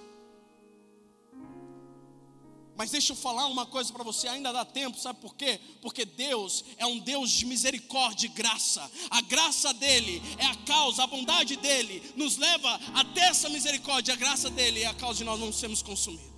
Mas 2.76 2.90
deixa 2.90 3.12
eu 3.12 3.16
falar 3.16 3.46
uma 3.46 3.66
coisa 3.66 3.92
para 3.92 4.02
você, 4.02 4.26
ainda 4.26 4.52
dá 4.52 4.64
tempo, 4.64 4.98
sabe 4.98 5.20
por 5.20 5.36
quê? 5.36 5.60
Porque 5.80 6.04
Deus 6.04 6.64
é 6.76 6.84
um 6.84 6.98
Deus 6.98 7.30
de 7.30 7.46
misericórdia 7.46 8.26
e 8.26 8.30
graça. 8.30 8.90
A 9.10 9.20
graça 9.20 9.72
dele 9.72 10.20
é 10.36 10.46
a 10.46 10.56
causa, 10.56 11.04
a 11.04 11.06
bondade 11.06 11.54
dele 11.54 12.02
nos 12.16 12.36
leva 12.36 12.80
até 12.94 13.26
essa 13.26 13.48
misericórdia, 13.48 14.14
a 14.14 14.16
graça 14.16 14.50
dele 14.50 14.82
é 14.82 14.86
a 14.86 14.94
causa 14.94 15.18
de 15.18 15.24
nós 15.24 15.38
não 15.38 15.52
sermos 15.52 15.82
consumidos. 15.82 16.33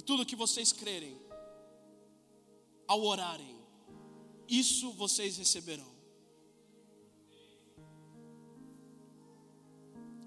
Tudo 0.00 0.24
que 0.24 0.34
vocês 0.34 0.72
crerem, 0.72 1.20
ao 2.86 3.02
orarem, 3.02 3.58
isso 4.48 4.92
vocês 4.92 5.36
receberão. 5.36 5.92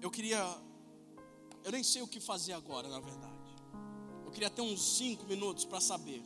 Eu 0.00 0.10
queria, 0.10 0.40
eu 1.64 1.72
nem 1.72 1.82
sei 1.82 2.02
o 2.02 2.08
que 2.08 2.20
fazer 2.20 2.52
agora, 2.52 2.88
na 2.88 3.00
verdade. 3.00 3.34
Eu 4.24 4.30
queria 4.30 4.50
ter 4.50 4.62
uns 4.62 4.80
cinco 4.98 5.24
minutos 5.24 5.64
para 5.64 5.80
saber. 5.80 6.22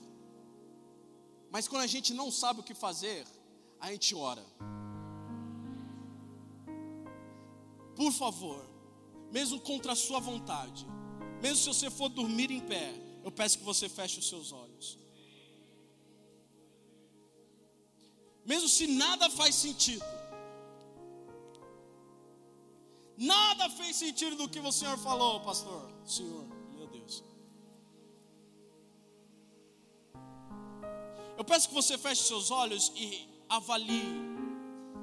Mas 1.50 1.66
quando 1.66 1.82
a 1.82 1.86
gente 1.86 2.12
não 2.12 2.30
sabe 2.30 2.60
o 2.60 2.62
que 2.62 2.74
fazer, 2.74 3.26
a 3.80 3.90
gente 3.90 4.14
ora. 4.14 4.44
Por 7.96 8.12
favor, 8.12 8.64
mesmo 9.30 9.60
contra 9.60 9.92
a 9.92 9.96
sua 9.96 10.20
vontade, 10.20 10.86
mesmo 11.42 11.56
se 11.56 11.68
você 11.68 11.90
for 11.90 12.08
dormir 12.08 12.50
em 12.50 12.60
pé, 12.60 12.94
eu 13.30 13.34
peço 13.40 13.58
que 13.58 13.64
você 13.64 13.88
feche 13.88 14.18
os 14.18 14.28
seus 14.28 14.50
olhos. 14.50 14.98
Mesmo 18.44 18.68
se 18.68 18.86
nada 18.88 19.30
faz 19.30 19.54
sentido, 19.54 20.04
nada 23.16 23.70
fez 23.70 23.94
sentido 23.96 24.34
do 24.34 24.48
que 24.48 24.58
o 24.58 24.72
Senhor 24.72 24.98
falou, 24.98 25.40
pastor. 25.40 25.88
Senhor, 26.04 26.44
meu 26.76 26.88
Deus. 26.88 27.22
Eu 31.38 31.44
peço 31.44 31.68
que 31.68 31.74
você 31.74 31.96
feche 31.96 32.24
seus 32.24 32.50
olhos 32.50 32.90
e 32.96 33.28
avalie 33.48 34.10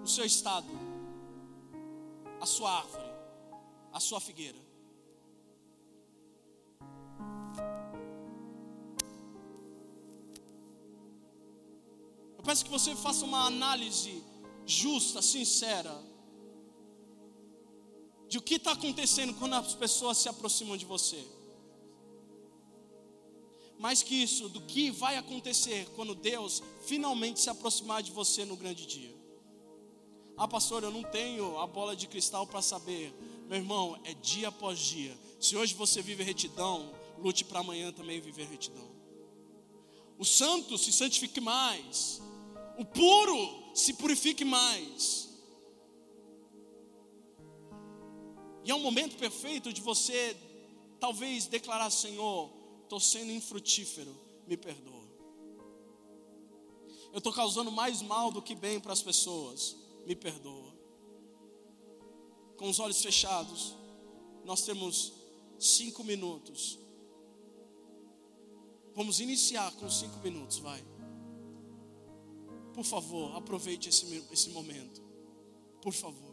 o 0.03 0.07
seu 0.07 0.25
estado, 0.25 0.71
a 2.41 2.45
sua 2.45 2.71
árvore, 2.79 3.11
a 3.93 3.99
sua 4.01 4.19
figueira. 4.19 4.66
Peço 12.47 12.63
que 12.63 12.71
você 12.71 12.95
faça 12.95 13.25
uma 13.25 13.45
análise 13.45 14.23
justa, 14.65 15.21
sincera, 15.21 15.93
de 18.29 18.37
o 18.37 18.41
que 18.41 18.55
está 18.55 18.71
acontecendo 18.71 19.33
quando 19.33 19.55
as 19.55 19.75
pessoas 19.75 20.17
se 20.17 20.29
aproximam 20.29 20.77
de 20.77 20.85
você. 20.85 21.21
Mais 23.77 24.01
que 24.01 24.15
isso, 24.15 24.47
do 24.47 24.61
que 24.61 24.89
vai 24.89 25.17
acontecer 25.17 25.89
quando 25.93 26.15
Deus 26.15 26.63
finalmente 26.85 27.41
se 27.41 27.49
aproximar 27.49 28.01
de 28.01 28.13
você 28.13 28.45
no 28.45 28.55
grande 28.55 28.85
dia. 28.85 29.13
Ah, 30.37 30.47
pastor, 30.47 30.83
eu 30.83 30.91
não 30.91 31.03
tenho 31.03 31.59
a 31.59 31.67
bola 31.67 31.97
de 31.97 32.07
cristal 32.07 32.47
para 32.47 32.61
saber. 32.61 33.13
Meu 33.49 33.57
irmão, 33.57 33.99
é 34.05 34.13
dia 34.13 34.47
após 34.47 34.79
dia. 34.79 35.17
Se 35.37 35.57
hoje 35.57 35.73
você 35.73 36.01
vive 36.01 36.23
retidão, 36.23 36.93
lute 37.19 37.43
para 37.43 37.59
amanhã 37.59 37.91
também 37.91 38.21
viver 38.21 38.47
retidão. 38.47 38.89
O 40.17 40.23
santo 40.23 40.77
se 40.77 40.93
santifique 40.93 41.41
mais 41.41 42.21
o 42.77 42.85
puro 42.85 43.75
se 43.75 43.93
purifique 43.93 44.45
mais. 44.45 45.27
E 48.63 48.71
é 48.71 48.75
um 48.75 48.79
momento 48.79 49.17
perfeito 49.17 49.73
de 49.73 49.81
você, 49.81 50.37
talvez, 50.99 51.47
declarar: 51.47 51.89
Senhor, 51.89 52.51
estou 52.83 52.99
sendo 52.99 53.31
infrutífero, 53.31 54.15
me 54.45 54.55
perdoa. 54.55 55.07
Eu 57.11 57.17
estou 57.17 57.33
causando 57.33 57.71
mais 57.71 58.01
mal 58.01 58.31
do 58.31 58.41
que 58.41 58.53
bem 58.53 58.79
para 58.79 58.93
as 58.93 59.01
pessoas, 59.01 59.75
me 60.05 60.15
perdoa. 60.15 60.75
Com 62.57 62.69
os 62.69 62.79
olhos 62.79 63.01
fechados, 63.01 63.75
nós 64.43 64.61
temos 64.63 65.13
cinco 65.59 66.03
minutos. 66.03 66.77
Vamos 68.93 69.19
iniciar 69.19 69.71
com 69.73 69.89
cinco 69.89 70.19
minutos, 70.19 70.57
vai. 70.57 70.83
Por 72.77 72.85
favor, 72.85 73.35
aproveite 73.35 73.89
esse, 73.89 74.23
esse 74.31 74.51
momento. 74.51 75.01
Por 75.81 75.91
favor. 75.91 76.26